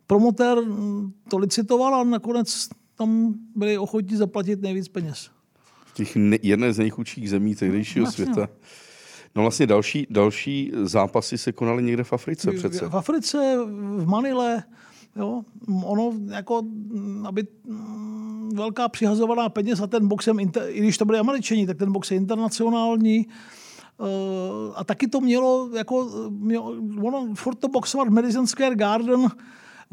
[0.06, 0.58] Promotér
[1.30, 5.30] to licitoval a nakonec tam byli ochotní zaplatit nejvíc peněz
[5.94, 8.48] těch ne, jedné z nejchudších zemí tehdejšího no, světa.
[9.34, 12.88] No vlastně další, další zápasy se konaly někde v Africe přece.
[12.88, 13.56] V Africe,
[13.96, 14.62] v Manile,
[15.16, 15.42] jo,
[15.84, 16.62] ono jako,
[17.26, 17.46] aby
[18.54, 22.16] velká přihazovaná peněz a ten boxem, i když to byly američani, tak ten box je
[22.16, 24.04] internacionální, eh,
[24.74, 29.28] a taky to mělo, jako, mělo, ono furt to boxovat v Madison Square Garden,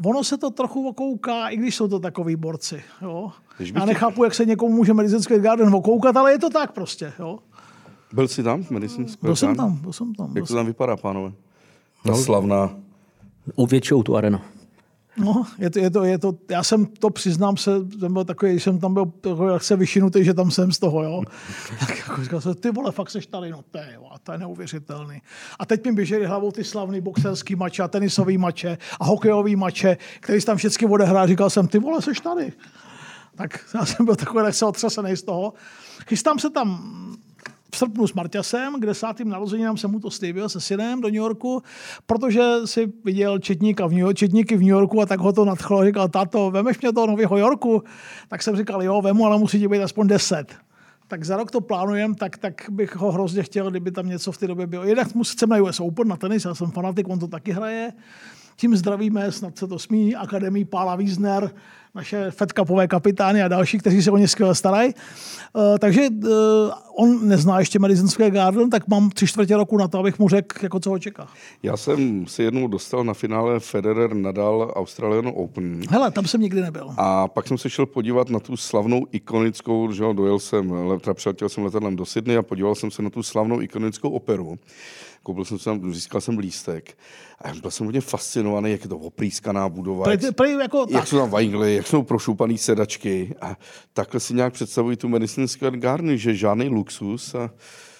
[0.04, 2.82] ono se to trochu okouká, i když jsou to takový borci.
[3.02, 3.32] Jo?
[3.74, 7.12] Já nechápu, jak se někomu může Madison Square Garden okoukat, ale je to tak prostě.
[7.18, 7.38] Jo?
[8.12, 10.36] Byl jsi tam v Madison Square Byl jsem tam, byl jsem tam.
[10.36, 11.32] Jak to tam vypadá, pánové?
[12.04, 12.70] Ta no, slavná.
[13.56, 14.40] Uvětšou tu arenu.
[15.16, 18.52] No, je to, je to, je to, já jsem to přiznám se, jsem byl takový,
[18.52, 19.12] když jsem tam byl
[19.52, 21.22] jak se vyšinutý, že tam jsem z toho, jo.
[21.80, 24.38] Tak jako říkal jsem, ty vole, fakt seš tady, no to je, jo, to je
[24.38, 25.22] neuvěřitelný.
[25.58, 29.96] A teď mi běželi hlavou ty slavný boxerský mače a tenisový mače a hokejový mače,
[30.20, 31.26] který tam všechny odehrál.
[31.26, 32.52] Říkal jsem, ty vole, seš tady.
[33.36, 35.52] Tak já jsem byl takový se otřesený z toho.
[36.08, 36.96] Chystám se tam
[37.80, 41.62] srpnu s Marťasem, kde sátým narozeninám jsem mu to slíbil se synem do New Yorku,
[42.06, 45.44] protože si viděl četníka v New Yorku, četníky v New Yorku a tak ho to
[45.44, 45.84] nadchlo.
[45.84, 47.82] Říkal, tato, vemeš mě do Nového Yorku?
[48.28, 50.56] Tak jsem říkal, jo, vemu, ale musí být aspoň deset
[51.10, 54.38] tak za rok to plánujem, tak, tak bych ho hrozně chtěl, kdyby tam něco v
[54.38, 54.84] té době bylo.
[54.84, 57.92] Jednak mu chceme na US Open, na tenis, já jsem fanatik, on to taky hraje.
[58.60, 61.50] Tím zdravíme, snad se to smí, Akademii Pála Wiesner,
[61.94, 64.94] naše Fedkapové kapitány a další, kteří se o ně skvěle starají.
[65.52, 66.30] Uh, takže uh,
[66.96, 70.28] on nezná ještě Madison Square Garden, tak mám tři čtvrtě roku na to, abych mu
[70.28, 71.28] řekl, jako co ho čeká.
[71.62, 75.82] Já jsem se jednou dostal na finále Federer Nadal Australian Open.
[75.90, 76.90] Hele, tam jsem nikdy nebyl.
[76.96, 81.14] A pak jsem se šel podívat na tu slavnou ikonickou, že jo, dojel jsem, teda
[81.14, 84.58] přiletěl jsem letadlem do Sydney a podíval jsem se na tu slavnou ikonickou operu
[85.22, 86.98] koupil jsem tam, získal jsem lístek
[87.40, 91.06] a byl jsem hodně fascinovaný, jak je to oprýskaná budova, Prej, jak, prej, jako, jak
[91.06, 93.56] jsou tam vajgly, jak jsou prošupaný sedačky a
[93.92, 97.34] takhle si nějak představují tu Madison Square Garden, že žádný luxus.
[97.34, 97.50] A...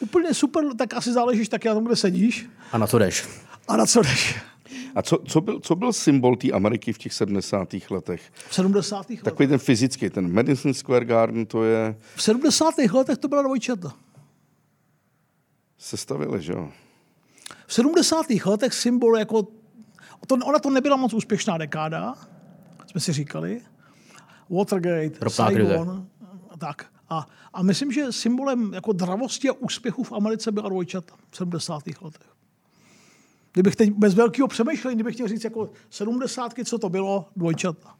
[0.00, 2.46] Úplně super, tak asi záležíš taky na tom, kde sedíš.
[2.72, 3.28] A na co jdeš.
[3.68, 4.36] A na co jdeš.
[4.94, 7.68] A co, co, byl, co byl symbol té Ameriky v těch 70.
[7.90, 8.22] letech?
[8.48, 8.96] V 70.
[8.96, 9.22] letech?
[9.22, 11.96] Takový ten fyzický, ten Madison Square Garden, to je...
[12.14, 12.78] V 70.
[12.92, 13.92] letech to byla dvojčata.
[15.78, 16.68] Sestavili, že jo?
[17.70, 18.26] V 70.
[18.46, 19.42] letech symbol jako...
[20.26, 22.14] To, ona to nebyla moc úspěšná dekáda,
[22.86, 23.60] jsme si říkali.
[24.50, 26.06] Watergate, Ropná Saigon,
[26.58, 26.86] tak.
[27.08, 31.82] A, a myslím, že symbolem jako dravosti a úspěchu v Americe byla dvojčata v 70.
[31.86, 32.26] letech.
[33.52, 36.52] Kdybych teď bez velkého přemýšlení, kdybych chtěl říct jako 70.
[36.64, 37.94] co to bylo, dvojčata.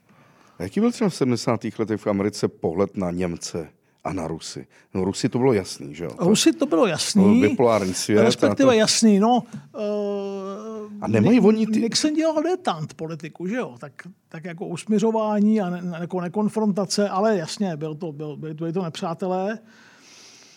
[0.59, 1.61] A jaký byl třeba v 70.
[1.79, 3.69] letech v Americe pohled na Němce?
[4.05, 4.67] A na Rusy.
[4.95, 6.11] No Rusy to bylo jasný, že jo?
[6.19, 7.41] Rusy to bylo jasný.
[7.43, 8.23] To bipolární svět.
[8.23, 8.79] Respektive to...
[8.79, 9.43] jasný, no.
[9.75, 11.81] Uh, a nemají oni ty...
[11.81, 13.77] Nixon dělal detant politiku, že jo?
[13.79, 13.93] Tak,
[14.29, 18.83] tak jako usměřování a ne, jako nekonfrontace, ale jasně, byl to, byl, byli, byli to
[18.83, 19.59] nepřátelé.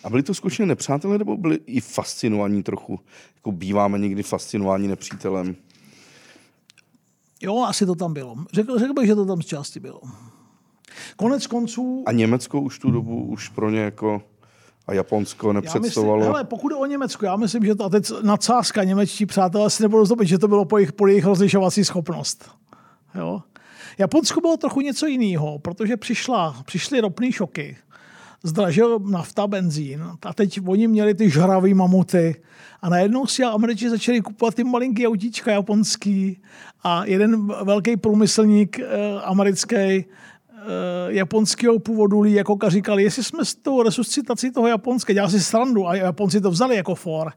[0.04, 3.00] A byli to skutečně nepřátelé, nebo byli i fascinovaní trochu?
[3.36, 5.56] Jako býváme někdy fascinováni nepřítelem?
[7.42, 8.36] Jo, asi to tam bylo.
[8.52, 10.00] Řekl, řekl bych, že to tam z části bylo.
[11.16, 12.04] Konec konců...
[12.06, 14.22] A Německo už tu dobu už pro ně jako
[14.86, 16.18] a Japonsko nepředstavovalo.
[16.18, 19.82] Myslím, hele, pokud o Německu, já myslím, že to a teď nadsázka němečtí přátelé si
[19.82, 22.50] nebudou zdobit, že to bylo po jejich, po jejich rozlišovací schopnost.
[23.14, 23.42] Jo?
[23.98, 27.76] Japonsko bylo trochu něco jiného, protože přišla, přišly ropné šoky,
[28.42, 32.42] zdražil nafta, benzín a teď oni měli ty žravý mamuty
[32.82, 36.42] a najednou si Američané začali kupovat ty malinký autíčka japonský
[36.82, 38.84] a jeden velký průmyslník eh,
[39.22, 40.04] americký
[41.08, 45.94] japonského původu jako říkali, jestli jsme s tou resuscitací toho Japonska, dělali si srandu a
[45.96, 47.32] Japonci to vzali jako for,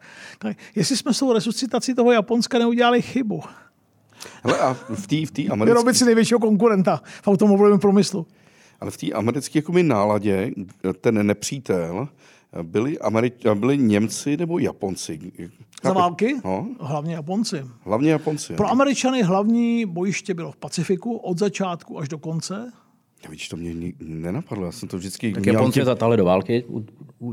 [0.76, 3.44] jestli jsme s tou resuscitací toho Japonska neudělali chybu.
[4.44, 5.74] Hele, a v té v tý americké...
[5.74, 8.26] Vyrobit si největšího konkurenta v automobilovém průmyslu.
[8.80, 10.52] Ale v té americké jako náladě
[11.02, 12.08] ten nepřítel
[12.64, 15.20] byli, Ameri- byli Němci nebo Japonci?
[15.84, 16.36] Za války?
[16.46, 16.68] No?
[16.80, 17.66] Hlavně Japonci.
[17.82, 18.54] Hlavně Japonci.
[18.54, 22.72] Pro Američany hlavní bojiště bylo v Pacifiku od začátku až do konce.
[23.24, 25.34] Já víš, to mě nenapadlo, já jsem to vždycky...
[25.34, 26.66] Tak Japonci zatáhli do války.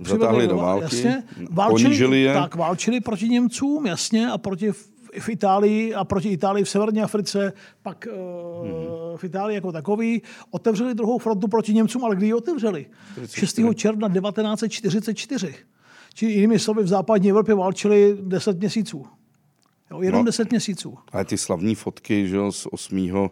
[0.02, 1.22] zatáhli do války, jasně.
[1.50, 2.34] Válčili, je.
[2.34, 4.72] Tak, válčili proti Němcům, jasně, a proti
[5.20, 9.16] v Itálii a proti Itálii v severní Africe, pak mm-hmm.
[9.16, 10.22] v Itálii jako takový.
[10.50, 12.86] Otevřeli druhou frontu proti Němcům, ale kdy ji otevřeli?
[13.26, 13.60] 6.
[13.74, 15.54] června 1944.
[16.14, 19.06] Čili jinými slovy v západní Evropě válčili 10 měsíců.
[19.90, 20.98] Jo, jenom no, 10 měsíců.
[21.12, 23.28] Ale ty slavní fotky že jo, z 8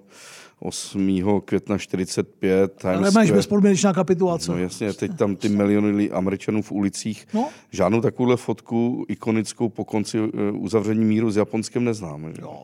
[0.63, 1.41] 8.
[1.45, 2.85] května 45.
[2.85, 4.53] Ale máš bezpodmínečná kapitulace.
[4.53, 7.27] No jasně, teď tam ty miliony američanů v ulicích.
[7.35, 7.49] No?
[7.71, 12.33] Žádnou takovouhle fotku ikonickou po konci eh, uzavření míru s Japonskem neznáme.
[12.33, 12.43] Že?
[12.43, 12.63] Jo.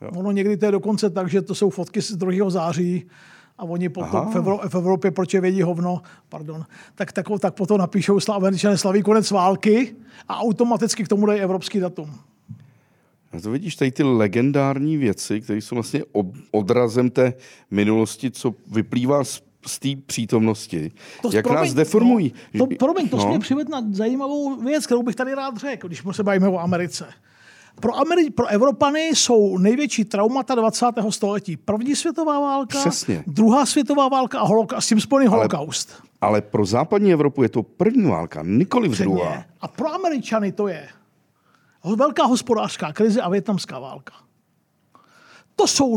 [0.00, 0.10] jo.
[0.14, 2.50] Ono někdy to je dokonce tak, že to jsou fotky z 2.
[2.50, 3.06] září
[3.58, 6.64] a oni potom v, Evro, v Evropě, proč je vědí hovno, pardon,
[6.94, 9.96] tak, tak, tak potom napíšou američané slaví konec války
[10.28, 12.10] a automaticky k tomu dají evropský datum.
[13.36, 16.02] A to vidíš tady ty legendární věci, které jsou vlastně
[16.50, 17.34] odrazem té
[17.70, 22.34] minulosti, co vyplývá z z té přítomnosti, to jak promiň, nás deformují.
[22.54, 23.28] No, to, promiň, to no.
[23.28, 27.06] mě přived na zajímavou věc, kterou bych tady rád řekl, když se bavíme o Americe.
[27.80, 30.86] Pro, Ameri- pro Evropany jsou největší traumata 20.
[31.10, 31.56] století.
[31.56, 33.24] První světová válka, Přesně.
[33.26, 36.02] druhá světová válka a, holoka- a s tím spojený holokaust.
[36.20, 39.44] Ale pro západní Evropu je to první válka, nikoli druhá.
[39.60, 40.88] A pro Američany to je
[41.84, 44.12] velká hospodářská krize a větnamská válka.
[45.56, 45.96] To jsou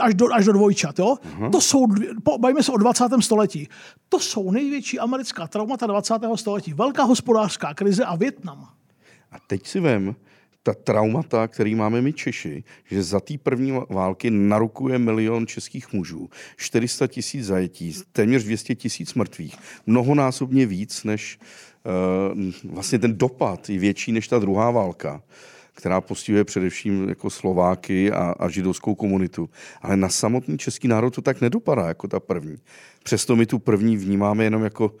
[0.00, 1.14] až do, až do dvojčat, jo?
[1.14, 1.50] Uh-huh.
[1.50, 1.86] To jsou,
[2.22, 3.04] po, bavíme se o 20.
[3.20, 3.68] století.
[4.08, 6.14] To jsou největší americká traumata 20.
[6.34, 6.72] století.
[6.72, 8.68] Velká hospodářská krize a Větnam.
[9.32, 10.14] A teď si vem,
[10.66, 16.28] ta traumata, který máme my Češi, že za té první války narukuje milion českých mužů,
[16.56, 19.56] 400 tisíc zajetí, téměř 200 tisíc mrtvých,
[19.86, 21.38] mnohonásobně víc než
[22.34, 25.22] uh, vlastně ten dopad je větší než ta druhá válka
[25.74, 29.50] která postihuje především jako Slováky a, a židovskou komunitu.
[29.82, 32.56] Ale na samotný český národ to tak nedopadá jako ta první.
[33.04, 34.92] Přesto my tu první vnímáme jenom jako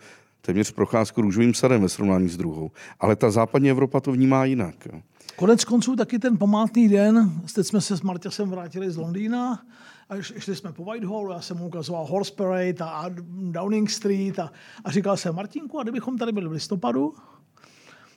[0.46, 2.70] téměř procházku růžovým sadem ve srovnání s druhou.
[3.00, 4.86] Ale ta západní Evropa to vnímá jinak.
[4.92, 5.00] Jo.
[5.36, 9.62] Konec konců taky ten památný den, teď jsme se s Marťasem vrátili z Londýna
[10.08, 13.04] a šli jsme po Whitehallu, já jsem mu ukazoval Horse Parade a
[13.50, 14.52] Downing Street a,
[14.84, 17.14] a říkal jsem, Martinku, a kdybychom tady byli v listopadu,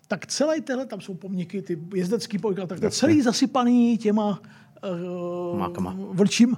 [0.07, 4.41] tak celý tenhle, tam jsou pomníky, ty jezdecký pojka, tak to celý zasypaný těma
[5.57, 5.95] Mákama.
[5.97, 6.55] vlčím,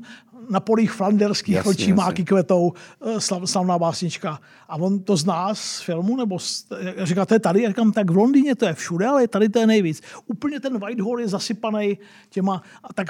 [0.49, 4.39] na polích flanderských jasně, vlčí máky kvetou, uh, slav, slavná básnička.
[4.69, 6.65] A on to zná z filmu, nebo z,
[6.95, 9.49] já říkám, to je tady, já říkám, tak v Londýně to je všude, ale tady
[9.49, 10.01] to je nejvíc.
[10.25, 11.97] Úplně ten Whitehall je zasypaný
[12.29, 13.07] těma, a tak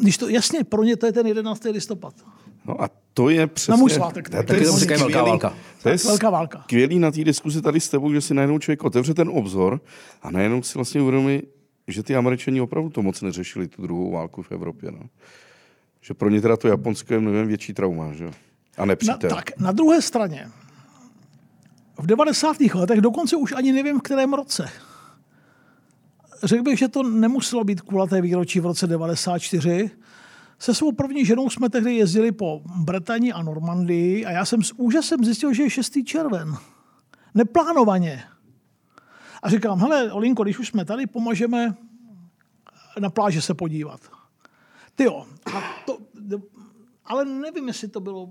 [0.00, 1.64] když to, jasně, pro ně to je ten 11.
[1.64, 2.14] listopad.
[2.64, 3.70] No a to je přesně...
[3.70, 4.28] Na můj svátek.
[4.30, 5.54] To, to je, je velká válka.
[5.82, 6.60] To je velká válka.
[6.62, 9.80] skvělý na té diskuzi tady s tebou, že si najednou člověk otevře ten obzor
[10.22, 11.42] a najednou si vlastně uvědomí,
[11.92, 14.90] že ty američani opravdu to moc neřešili, tu druhou válku v Evropě.
[14.90, 15.00] No.
[16.00, 18.30] Že pro ně teda to Japonsko je mnohem větší trauma, že?
[18.76, 19.30] A nepřítel.
[19.30, 20.48] Na, tak, na druhé straně,
[21.98, 22.56] v 90.
[22.74, 24.70] letech, dokonce už ani nevím, v kterém roce,
[26.42, 29.90] řekl bych, že to nemuselo být kulaté výročí v roce 94,
[30.58, 34.72] se svou první ženou jsme tehdy jezdili po Bretani a Normandii a já jsem s
[34.76, 35.92] úžasem zjistil, že je 6.
[36.04, 36.56] červen.
[37.34, 38.22] Neplánovaně.
[39.42, 41.74] A říkám, hele, Olinko, když už jsme tady, pomažeme
[42.98, 44.00] na pláže se podívat.
[44.94, 45.98] Ty jo, a to,
[47.04, 48.30] ale nevím, jestli to bylo,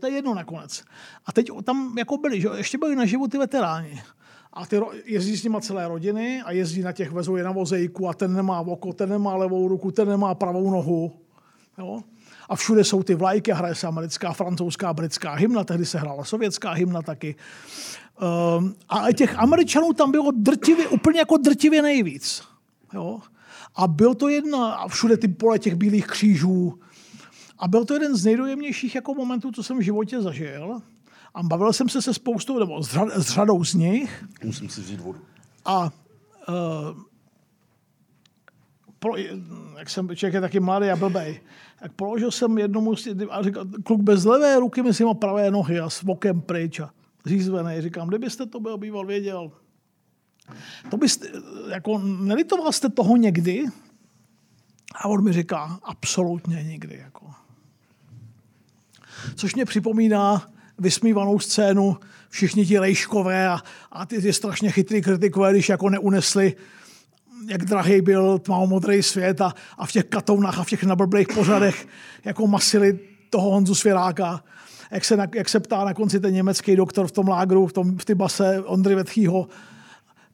[0.00, 0.84] to je jedno nakonec.
[1.26, 4.02] A teď tam jako byli, že ještě byli na životy veteráni.
[4.52, 8.08] A ty jezdí s nima celé rodiny a jezdí na těch, vezou je na vozejku
[8.08, 11.12] a ten nemá oko, ten nemá levou ruku, ten nemá pravou nohu.
[11.78, 12.02] Jo?
[12.50, 16.70] A všude jsou ty vlajky, hraje se americká, francouzská, britská hymna, tehdy se hrála sovětská
[16.70, 17.34] hymna taky.
[18.58, 22.42] Um, a těch Američanů tam bylo drtivě, úplně jako drtivě nejvíc.
[22.94, 23.20] Jo?
[23.76, 26.78] A byl to jedna, a všude ty pole těch bílých křížů.
[27.58, 30.80] A byl to jeden z nejdojemnějších jako momentů, co jsem v životě zažil.
[31.34, 34.24] A bavil jsem se se spoustou, nebo s, řad, s řadou z nich.
[34.44, 35.20] Musím si vzít vodu.
[35.64, 35.90] A uh,
[39.78, 41.40] jak jsem člověk je taky mladý a blbej,
[41.80, 42.94] tak položil jsem jednomu
[43.30, 46.90] a říkal, kluk bez levé ruky, myslím o pravé nohy a s vokem pryč a
[47.26, 47.80] řízvený.
[47.80, 49.52] Říkám, kdybyste to byl býval věděl,
[50.90, 51.28] to byste,
[51.70, 53.64] jako nelitoval jste toho někdy?
[54.94, 56.96] A on mi říká, absolutně nikdy.
[56.96, 57.30] Jako.
[59.34, 60.48] Což mě připomíná
[60.78, 61.96] vysmívanou scénu,
[62.28, 63.60] všichni ti lejškové a,
[63.92, 66.56] a ty, ty strašně chytrý kritikové, když jako neunesli
[67.48, 71.86] jak drahý byl tmavomodrý svět a, a v těch katounách a v těch nablblých pořadech
[72.24, 72.98] jako masili
[73.30, 74.44] toho Honzu Svěráka.
[74.90, 77.98] Jak se, jak se ptá na konci ten německý doktor v tom lágru, v, tom,
[77.98, 79.48] v ty base Ondry Vetchýho,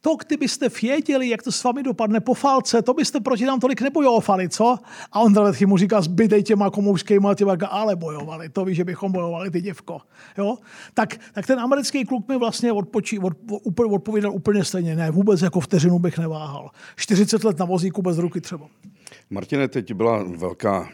[0.00, 3.80] to, kdybyste věděli, jak to s vámi dopadne po falce, to byste proti nám tolik
[3.80, 4.78] nebojovali, co?
[5.12, 9.12] A on Letchy mu říká, zbydej těma komoušskýma, těma, ale bojovali, to ví, že bychom
[9.12, 10.00] bojovali, ty děvko.
[10.38, 10.56] Jo?
[10.94, 13.32] Tak, tak ten americký kluk mi vlastně odpočí, od,
[13.64, 16.70] od, odpověděl úplně stejně, ne, vůbec jako vteřinu bych neváhal.
[16.96, 18.66] 40 let na vozíku bez ruky třeba.
[19.30, 20.88] Martine, teď byla velká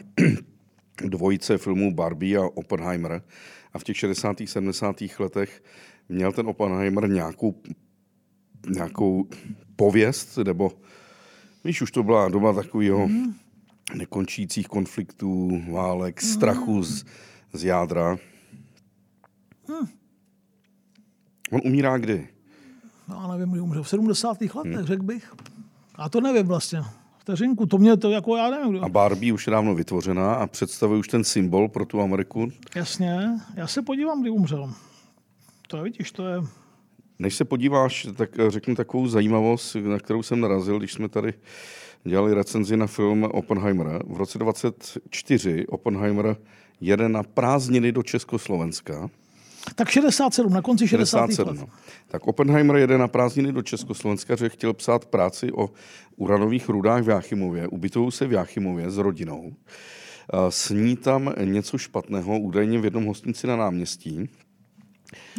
[1.05, 3.21] dvojice filmů Barbie a Oppenheimer
[3.73, 4.37] a v těch 60.
[4.45, 4.95] 70.
[5.19, 5.63] letech
[6.09, 7.55] měl ten Oppenheimer nějakou
[8.69, 9.27] nějakou
[9.75, 10.71] pověst, nebo
[11.63, 13.33] víš, už to byla doba takového mm.
[13.95, 16.29] nekončících konfliktů, válek, mm.
[16.29, 17.05] strachu z,
[17.53, 18.17] z jádra.
[19.69, 19.87] Mm.
[21.51, 22.27] On umírá kdy?
[23.07, 23.83] No, já nevím, kdy umřel.
[23.83, 24.41] V 70.
[24.41, 24.85] letech, hmm.
[24.85, 25.33] řekl bych.
[25.95, 26.81] A to nevím vlastně.
[27.17, 28.69] Vteřinku, to mě to jako já nevím.
[28.69, 28.83] Kdo.
[28.83, 32.51] A Barbie už je dávno vytvořená a představuje už ten symbol pro tu Ameriku.
[32.75, 33.29] Jasně.
[33.55, 34.73] Já se podívám, kdy umřel.
[35.67, 36.41] To je, vidíš, to je
[37.23, 41.33] než se podíváš, tak řeknu takovou zajímavost, na kterou jsem narazil, když jsme tady
[42.03, 44.03] dělali recenzi na film Oppenheimer.
[44.07, 46.37] V roce 24 Oppenheimer
[46.81, 49.09] jede na prázdniny do Československa.
[49.75, 51.19] Tak 67, na konci 60.
[51.19, 51.59] 67, let.
[51.59, 51.67] No.
[52.07, 55.69] Tak Oppenheimer jede na prázdniny do Československa, že chtěl psát práci o
[56.15, 57.67] uranových rudách v Jáchymově.
[57.67, 59.53] Ubytují se v Jáchymově s rodinou.
[60.49, 64.29] Sní tam něco špatného, údajně v jednom hostinci na náměstí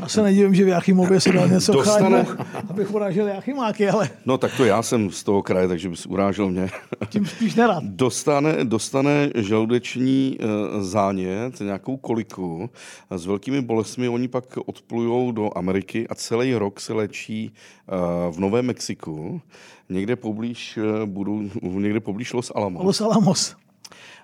[0.00, 2.26] Já se nedivím, že v Jachimově se dal něco Dostane-
[2.68, 6.50] abych urážel Jachimáky, ale No tak to já jsem z toho kraje, takže bys urážel
[6.50, 6.70] mě.
[7.08, 7.84] tím spíš nerad.
[7.84, 10.44] Dostane, dostane žaludeční eh,
[10.82, 12.70] zánět, nějakou koliku.
[13.10, 17.52] S velkými bolestmi oni pak odplujou do Ameriky a celý rok se léčí
[17.88, 17.92] eh,
[18.30, 19.40] v Novém Mexiku,
[19.88, 22.84] někde poblíž, eh, budou, někde poblíž Los Alamos.
[22.84, 23.56] Los Alamos.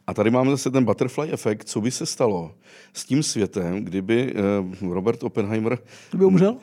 [0.06, 2.54] A tady máme zase ten butterfly efekt, co by se stalo
[2.94, 4.34] s tím světem, kdyby
[4.82, 5.78] eh, Robert Oppenheimer
[6.10, 6.56] Kdyby umřel?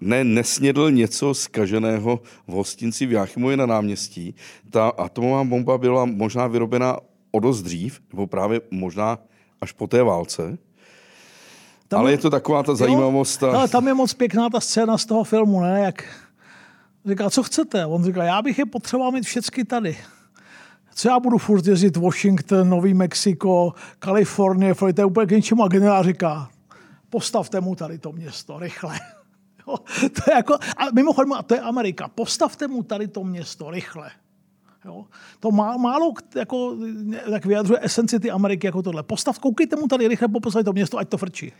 [0.00, 4.34] ne, nesnědl něco zkaženého v hostinci v Jáchymově na náměstí.
[4.70, 6.96] Ta atomová bomba byla možná vyrobena
[7.30, 9.18] o dost dřív, nebo právě možná
[9.60, 10.58] až po té válce.
[11.88, 13.42] Tam Ale je to taková ta zajímavost.
[13.42, 13.58] Jo, Ta...
[13.58, 15.80] ale tam je moc pěkná ta scéna z toho filmu, ne?
[15.80, 16.04] Jak
[17.06, 17.86] říká, co chcete?
[17.86, 19.96] On říká, já bych je potřeboval mít všechny tady.
[20.94, 25.62] Co já budu furt jezdit Washington, Nový Mexiko, Kalifornie, Florida, to je úplně k ničemu.
[25.62, 26.50] A generál říká,
[27.10, 29.00] postavte mu tady to město, rychle.
[29.68, 33.70] Jo, to je jako, a mimochodem, a to je Amerika, postavte mu tady to město,
[33.70, 34.10] rychle.
[34.84, 35.04] Jo?
[35.40, 36.76] To má, málo jako,
[37.30, 39.02] tak vyjadřuje esenci ty Ameriky jako tohle.
[39.02, 41.52] Postav, koukejte mu tady rychle, poposlali to město, ať to frčí.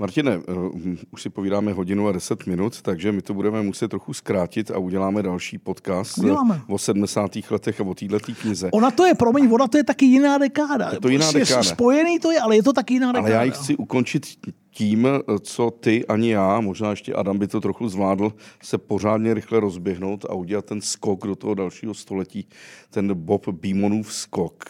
[0.00, 0.76] Martine, uh,
[1.10, 4.78] už si povídáme hodinu a 10 minut, takže my to budeme muset trochu zkrátit a
[4.78, 6.60] uděláme další podcast eh, Uděláme.
[6.68, 7.30] o 70.
[7.50, 8.68] letech a o této knize.
[8.72, 10.90] Ona to je, promiň, ona to je taky jiná dekáda.
[10.92, 11.62] Je to jiná dekáda.
[11.62, 13.26] Spojený to je, ale je to taky jiná dekáda.
[13.26, 14.26] Ale já ji chci ukončit
[14.70, 15.08] tím,
[15.40, 20.24] co ty ani já, možná ještě Adam by to trochu zvládl, se pořádně rychle rozběhnout
[20.24, 22.46] a udělat ten skok do toho dalšího století,
[22.90, 24.64] ten Bob Beamonův skok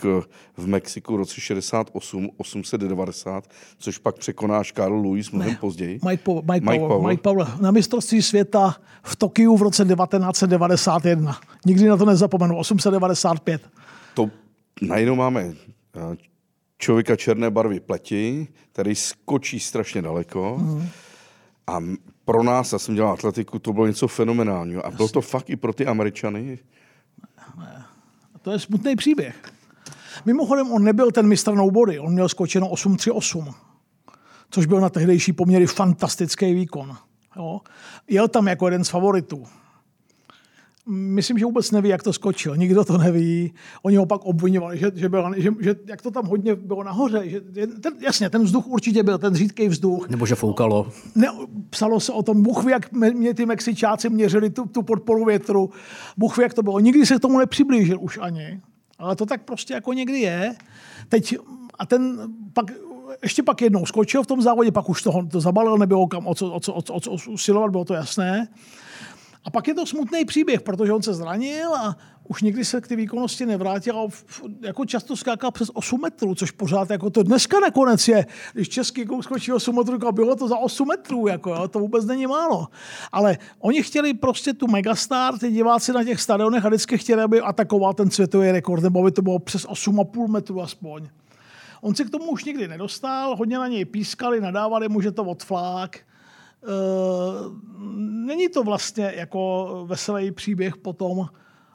[0.56, 3.44] v Mexiku v roce 68, 890,
[3.78, 6.00] což pak překonáš Carl Lewis mnohem později.
[6.08, 7.08] Mike, Powell, Mike, Mike Powell, Powell.
[7.08, 7.46] Mike Powell.
[7.60, 11.36] Na mistrovství světa v Tokiu v roce 1991.
[11.66, 12.56] Nikdy na to nezapomenu.
[12.56, 13.62] 895.
[14.14, 14.30] To
[14.82, 15.54] najednou máme
[15.96, 16.16] eh,
[16.80, 20.56] člověka černé barvy pleti, který skočí strašně daleko.
[20.60, 20.88] Mm.
[21.66, 21.80] A
[22.24, 24.86] pro nás, já jsem dělal atletiku, to bylo něco fenomenálního.
[24.86, 26.58] A bylo to fakt i pro ty Američany.
[28.42, 29.52] To je smutný příběh.
[30.24, 31.98] Mimochodem, on nebyl ten mistr no body.
[31.98, 33.54] On měl skočeno 838,
[34.50, 36.96] což byl na tehdejší poměry fantastický výkon.
[37.36, 37.60] Jo?
[38.08, 39.46] Jel tam jako jeden z favoritů.
[40.92, 42.56] Myslím, že vůbec neví, jak to skočil.
[42.56, 43.52] Nikdo to neví.
[43.82, 47.22] Oni ho pak obvinovali, že, že, byl, že, že jak to tam hodně bylo nahoře.
[47.24, 50.08] Že, ten, jasně, ten vzduch určitě byl, ten řídký vzduch.
[50.08, 50.88] Nebo že foukalo.
[51.14, 51.28] Ne,
[51.70, 55.24] psalo se o tom, Bůh ví, jak mě, mě ty Mexičáci měřili tu, tu podporu
[55.24, 55.70] větru.
[56.16, 56.80] Bůh ví, jak to bylo.
[56.80, 58.60] Nikdy se k tomu nepřiblížil už ani.
[58.98, 60.54] Ale to tak prostě jako někdy je.
[61.08, 61.36] Teď,
[61.78, 62.66] a ten pak,
[63.22, 66.34] ještě pak jednou skočil v tom závodě, pak už toho to zabalil, nebylo kam o
[66.34, 68.48] co, o co, o co, o co usilovat, bylo to jasné.
[69.44, 71.96] A pak je to smutný příběh, protože on se zranil a
[72.28, 74.08] už nikdy se k té výkonnosti nevrátil a
[74.60, 78.26] jako často skákal přes 8 metrů, což pořád jako to dneska nakonec je.
[78.52, 81.78] Když český kluk skočí 8 metrů, jako bylo to za 8 metrů, jako, jo, to
[81.78, 82.66] vůbec není málo.
[83.12, 87.40] Ale oni chtěli prostě tu megastar, ty diváci na těch stadionech a vždycky chtěli, aby
[87.40, 91.08] atakoval ten světový rekord, nebo aby to bylo přes 8,5 metrů aspoň.
[91.80, 95.24] On se k tomu už nikdy nedostal, hodně na něj pískali, nadávali mu, že to
[95.24, 95.98] odflák.
[96.62, 97.52] Uh,
[98.26, 101.26] není to vlastně jako veselý příběh potom,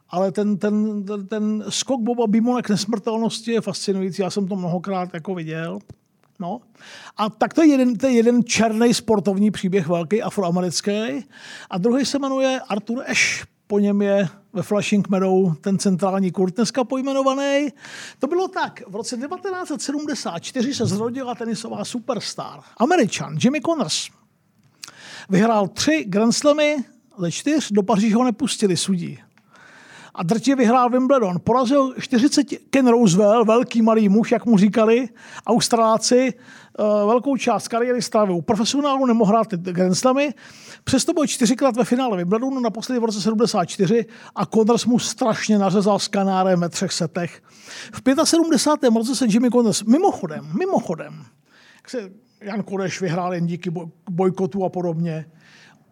[0.09, 4.21] ale ten, ten, ten, ten skok Boba Bimona k nesmrtelnosti je fascinující.
[4.21, 5.79] Já jsem to mnohokrát jako viděl.
[6.39, 6.61] No.
[7.17, 11.25] A tak to je jeden, to je jeden černý sportovní příběh, velký afroamerický.
[11.69, 13.45] A druhý se jmenuje Arthur Ashe.
[13.67, 17.67] Po něm je ve Flushing Meadow ten centrální kurt dneska pojmenovaný.
[18.19, 18.83] To bylo tak.
[18.87, 22.61] V roce 1974 se zrodila tenisová superstar.
[22.77, 24.09] Američan Jimmy Connors.
[25.29, 26.77] Vyhrál tři Grand Slamy
[27.17, 29.19] ze čtyř, do Paříže ho nepustili sudí.
[30.15, 31.37] A drtě vyhrál Wimbledon.
[31.43, 35.09] Porazil 40 Ken Roosevelt, velký malý muž, jak mu říkali,
[35.47, 38.41] Australáci, eh, velkou část kariéry strávil.
[38.41, 40.33] Profesionálu nemohl hrát Grand Slamy,
[40.83, 44.05] přesto byl čtyřikrát ve finále Wimbledonu, naposledy v roce 74
[44.35, 47.41] a Connors mu strašně nařezal s kanárem ve třech setech.
[47.93, 48.93] V 75.
[48.97, 51.25] roce se Jimmy Connors, mimochodem, mimochodem,
[51.75, 55.25] jak se Jan Kodeš vyhrál jen díky boj- bojkotu a podobně.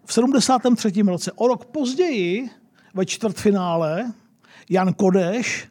[0.05, 0.91] V 73.
[1.01, 2.49] roce, o rok později,
[2.93, 4.13] ve čtvrtfinále,
[4.69, 5.67] Jan Kodeš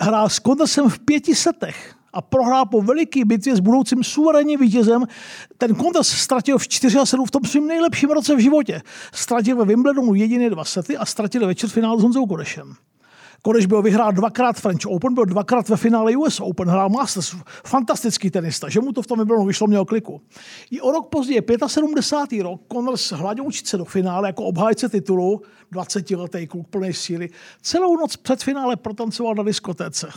[0.00, 5.06] hrál s Connorsem v pěti setech a prohrál po veliký bitvě s budoucím suverénním vítězem.
[5.58, 8.82] Ten Connors ztratil v 4 v tom svým nejlepším roce v životě.
[9.12, 12.74] Ztratil ve Wimbledonu jediné dva sety a ztratil ve čtvrtfinále s Honzou Kodešem.
[13.42, 18.30] Kodeš byl vyhrál dvakrát French Open, byl dvakrát ve finále US Open, hrál Masters, fantastický
[18.30, 20.20] tenista, že mu to v tom Wimbledonu vyšlo, měl kliku.
[20.70, 22.42] I o rok později, 75.
[22.42, 25.42] rok, Connors hladoučit se do finále jako obhájce titulu,
[25.72, 27.28] 20-letý kluk plný síly,
[27.62, 30.08] celou noc před finále protancoval na diskotéce.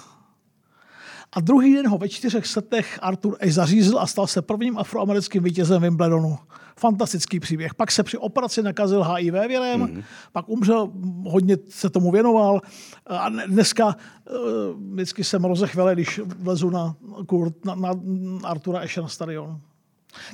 [1.34, 5.44] A druhý den ho ve čtyřech setech Arthur Ashe zařízl a stal se prvním afroamerickým
[5.44, 6.38] vítězem Wimbledonu.
[6.76, 7.74] Fantastický příběh.
[7.74, 10.04] Pak se při operaci nakazil HIV virem, mm-hmm.
[10.32, 10.92] pak umřel,
[11.26, 12.62] hodně se tomu věnoval.
[13.08, 13.94] A dneska uh,
[14.94, 16.96] vždycky jsem rozechvěle, když vlezu na,
[17.26, 17.92] kurt, na, na
[18.44, 19.62] Artura Ashe na stadion.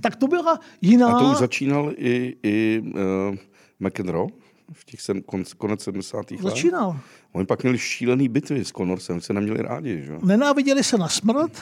[0.01, 1.07] Tak to byla jiná...
[1.07, 3.35] A to už začínal i, i uh,
[3.79, 4.27] McEnroe
[4.73, 6.31] v těch sem, konec, konec 70.
[6.31, 6.41] let?
[6.41, 6.99] Začínal.
[7.31, 10.03] Oni pak měli šílený bitvy s Connorsem, se neměli rádi.
[10.03, 10.13] Že?
[10.23, 11.61] Nenáviděli se na smrt.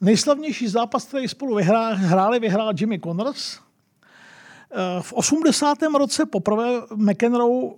[0.00, 3.58] Nejslavnější zápas, který spolu vyhrá, hráli, vyhrál Jimmy Connors.
[4.72, 5.78] Eh, v 80.
[5.98, 7.70] roce poprvé McEnroe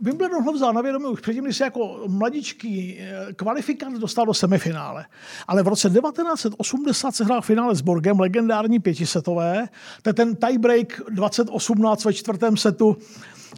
[0.00, 4.34] Wimbledon ho vzal na vědomí už předtím, když se jako mladičký eh, kvalifikant dostal do
[4.34, 5.06] semifinále.
[5.48, 9.68] Ale v roce 1980 se hrál finále s Borgem, legendární pětisetové.
[10.02, 12.96] To je ten tiebreak 2018 ve čtvrtém setu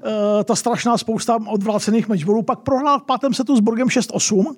[0.04, 2.42] Eh, ta strašná spousta odvrácených matchballů.
[2.42, 4.56] Pak prohrál v pátém setu s Borgem 6-8.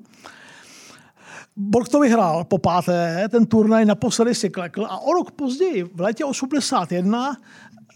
[1.56, 6.01] Borg to vyhrál po páté, ten turnaj naposledy si klekl a o rok později, v
[6.01, 7.36] létě 81,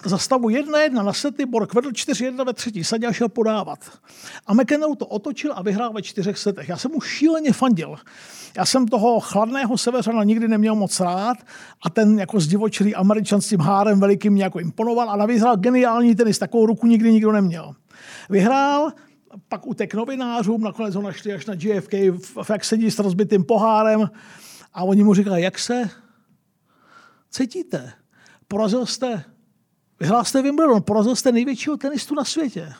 [0.04, 3.78] za stavu 1-1 na sety Borg vedl 4-1 ve třetí sadě a šel podávat.
[4.46, 6.68] A McEnroe to otočil a vyhrál ve čtyřech setech.
[6.68, 7.96] Já jsem mu šíleně fandil.
[8.56, 11.38] Já jsem toho chladného severana nikdy neměl moc rád
[11.82, 15.56] a ten jako zdivočilý američan s tím hárem velikým mě jako imponoval a navíc hrál
[15.56, 17.74] geniální tenis, takovou ruku nikdy nikdo neměl.
[18.30, 18.92] Vyhrál,
[19.48, 21.92] pak utek novinářům, nakonec ho našli až na GFK,
[22.48, 24.10] jak sedí s rozbitým pohárem
[24.72, 25.90] a oni mu říkají, jak se
[27.30, 27.92] cítíte?
[28.48, 29.24] Porazil jste,
[30.00, 32.72] vyhrál jste Wimbledon, porazil jste největšího tenistu na světě.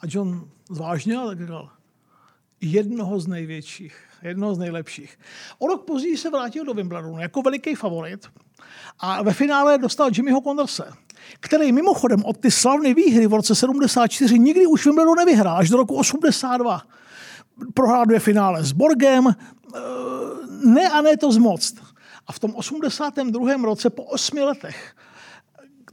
[0.00, 1.70] A John zvážně tak říkal,
[2.60, 5.18] jednoho z největších jednoho z nejlepších.
[5.58, 8.26] O rok později se vrátil do Wimbledonu jako veliký favorit
[8.98, 10.92] a ve finále dostal Jimmyho Condorse,
[11.40, 15.76] který mimochodem od ty slavné výhry v roce 74 nikdy už Wimbledon nevyhrál, až do
[15.76, 16.82] roku 82.
[17.74, 19.80] Prohrál dvě finále s Borgem, eh,
[20.64, 21.74] ne a ne to zmoct.
[22.26, 23.64] A v tom 82.
[23.64, 24.94] roce po osmi letech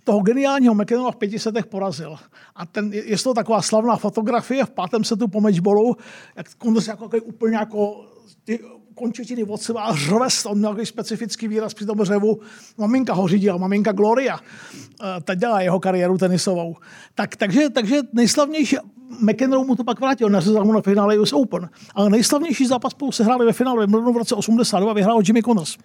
[0.04, 2.16] toho geniálního McEnroe v pěti setech porazil.
[2.56, 5.96] A ten, je to taková slavná fotografie v pátém setu po matchballu,
[6.36, 8.06] jak Kondors jako, jako úplně jako
[8.44, 8.60] ty
[8.96, 12.40] končetiny od sebe a řvest, on měl specifický výraz při tom řevu.
[12.78, 14.40] Maminka ho řídila, maminka Gloria.
[14.40, 16.76] Eh, ta dělá jeho kariéru tenisovou.
[17.16, 18.78] Tak, takže, takže nejslavnější,
[19.20, 21.70] McEnroe mu to pak vrátil, nařezal mu na finále US Open.
[21.96, 25.78] Ale nejslavnější zápas spolu se hráli ve finále v roce 82, vyhrál Jimmy Connors.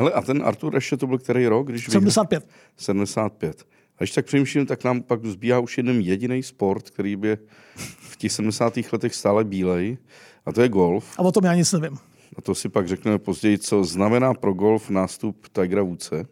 [0.00, 1.68] Hele, a ten Artur ještě to byl který rok?
[1.68, 2.42] Když 75.
[2.42, 2.56] Vyhrál?
[2.76, 3.66] 75.
[3.96, 7.38] A když tak přemýšlím, tak nám pak zbývá už jeden jediný sport, který by
[7.98, 8.74] v těch 70.
[8.92, 9.98] letech stále bílej,
[10.46, 11.18] a to je golf.
[11.18, 11.98] A o tom já nic nevím.
[12.36, 16.24] A to si pak řekneme později, co znamená pro golf nástup Tigera Woodse.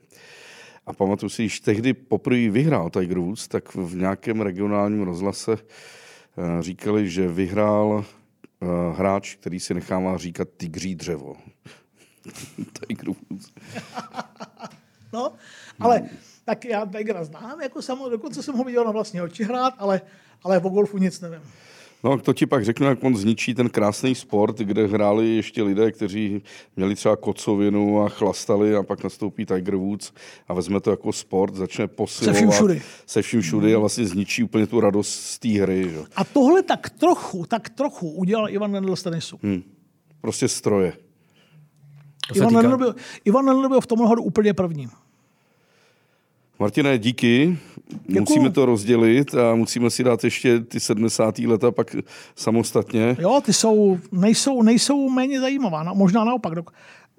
[0.86, 6.62] A pamatuju si, když tehdy poprvé vyhrál Tiger Woods, tak v nějakém regionálním rozhlase eh,
[6.62, 8.66] říkali, že vyhrál eh,
[8.96, 11.36] hráč, který si nechává říkat tygří dřevo.
[12.86, 13.50] Tiger Woods.
[15.12, 15.32] no,
[15.80, 16.08] ale
[16.44, 20.00] tak já Tigera znám, jako samo, dokonce jsem ho viděl na vlastní oči hrát, ale,
[20.42, 21.42] ale o golfu nic nevím.
[22.04, 25.92] No, to ti pak řeknu, jak on zničí ten krásný sport, kde hráli ještě lidé,
[25.92, 26.42] kteří
[26.76, 30.12] měli třeba kocovinu a chlastali a pak nastoupí Tiger Woods
[30.48, 32.36] a vezme to jako sport, začne posilovat.
[32.36, 32.82] Se vším všudy.
[33.06, 35.90] Se vším všudy a vlastně zničí úplně tu radost z té hry.
[35.90, 35.98] Že?
[36.16, 39.38] A tohle tak trochu, tak trochu udělal Ivan Lendl z tenisu.
[39.42, 39.62] Hmm.
[40.20, 40.92] Prostě stroje.
[42.34, 42.94] Ivan Lendl, byl,
[43.24, 44.88] Ivan Lendl byl v tomhle hodu úplně první.
[46.58, 47.58] Martine, díky.
[48.06, 48.20] Děkuju.
[48.20, 51.38] Musíme to rozdělit a musíme si dát ještě ty 70.
[51.38, 51.96] leta pak
[52.36, 53.16] samostatně.
[53.20, 56.64] Jo, ty jsou, nejsou, nejsou méně zajímavá, no, možná naopak do,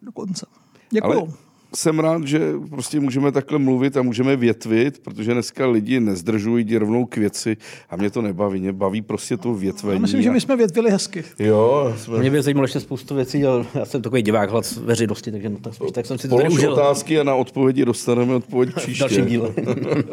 [0.02, 0.46] dokonce.
[0.90, 1.20] Děkuju.
[1.20, 2.40] Ale jsem rád, že
[2.70, 7.58] prostě můžeme takhle mluvit a můžeme větvit, protože dneska lidi nezdržují, jdi rovnou k věci
[7.90, 8.60] a mě to nebaví.
[8.60, 9.94] Mě baví prostě to větvení.
[9.96, 11.24] Já myslím, že my jsme větvili hezky.
[11.40, 11.94] Jo.
[11.98, 12.20] Jsme...
[12.20, 15.58] Mě by zajímalo ještě spoustu věcí, ale já jsem takový divák hlas veřejnosti, takže no,
[15.62, 16.74] tak, tak jsem si to tady užil.
[16.74, 19.00] otázky a na odpovědi dostaneme odpověď příště.
[19.00, 19.54] Další díle.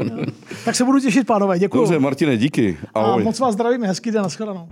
[0.65, 1.59] tak se budu těšit, pánové.
[1.59, 1.79] Děkuji.
[1.79, 2.79] Dobře, Martine, díky.
[2.95, 3.23] Ahoj.
[3.23, 4.69] A moc vás zdravím, hezký den, nashledanou.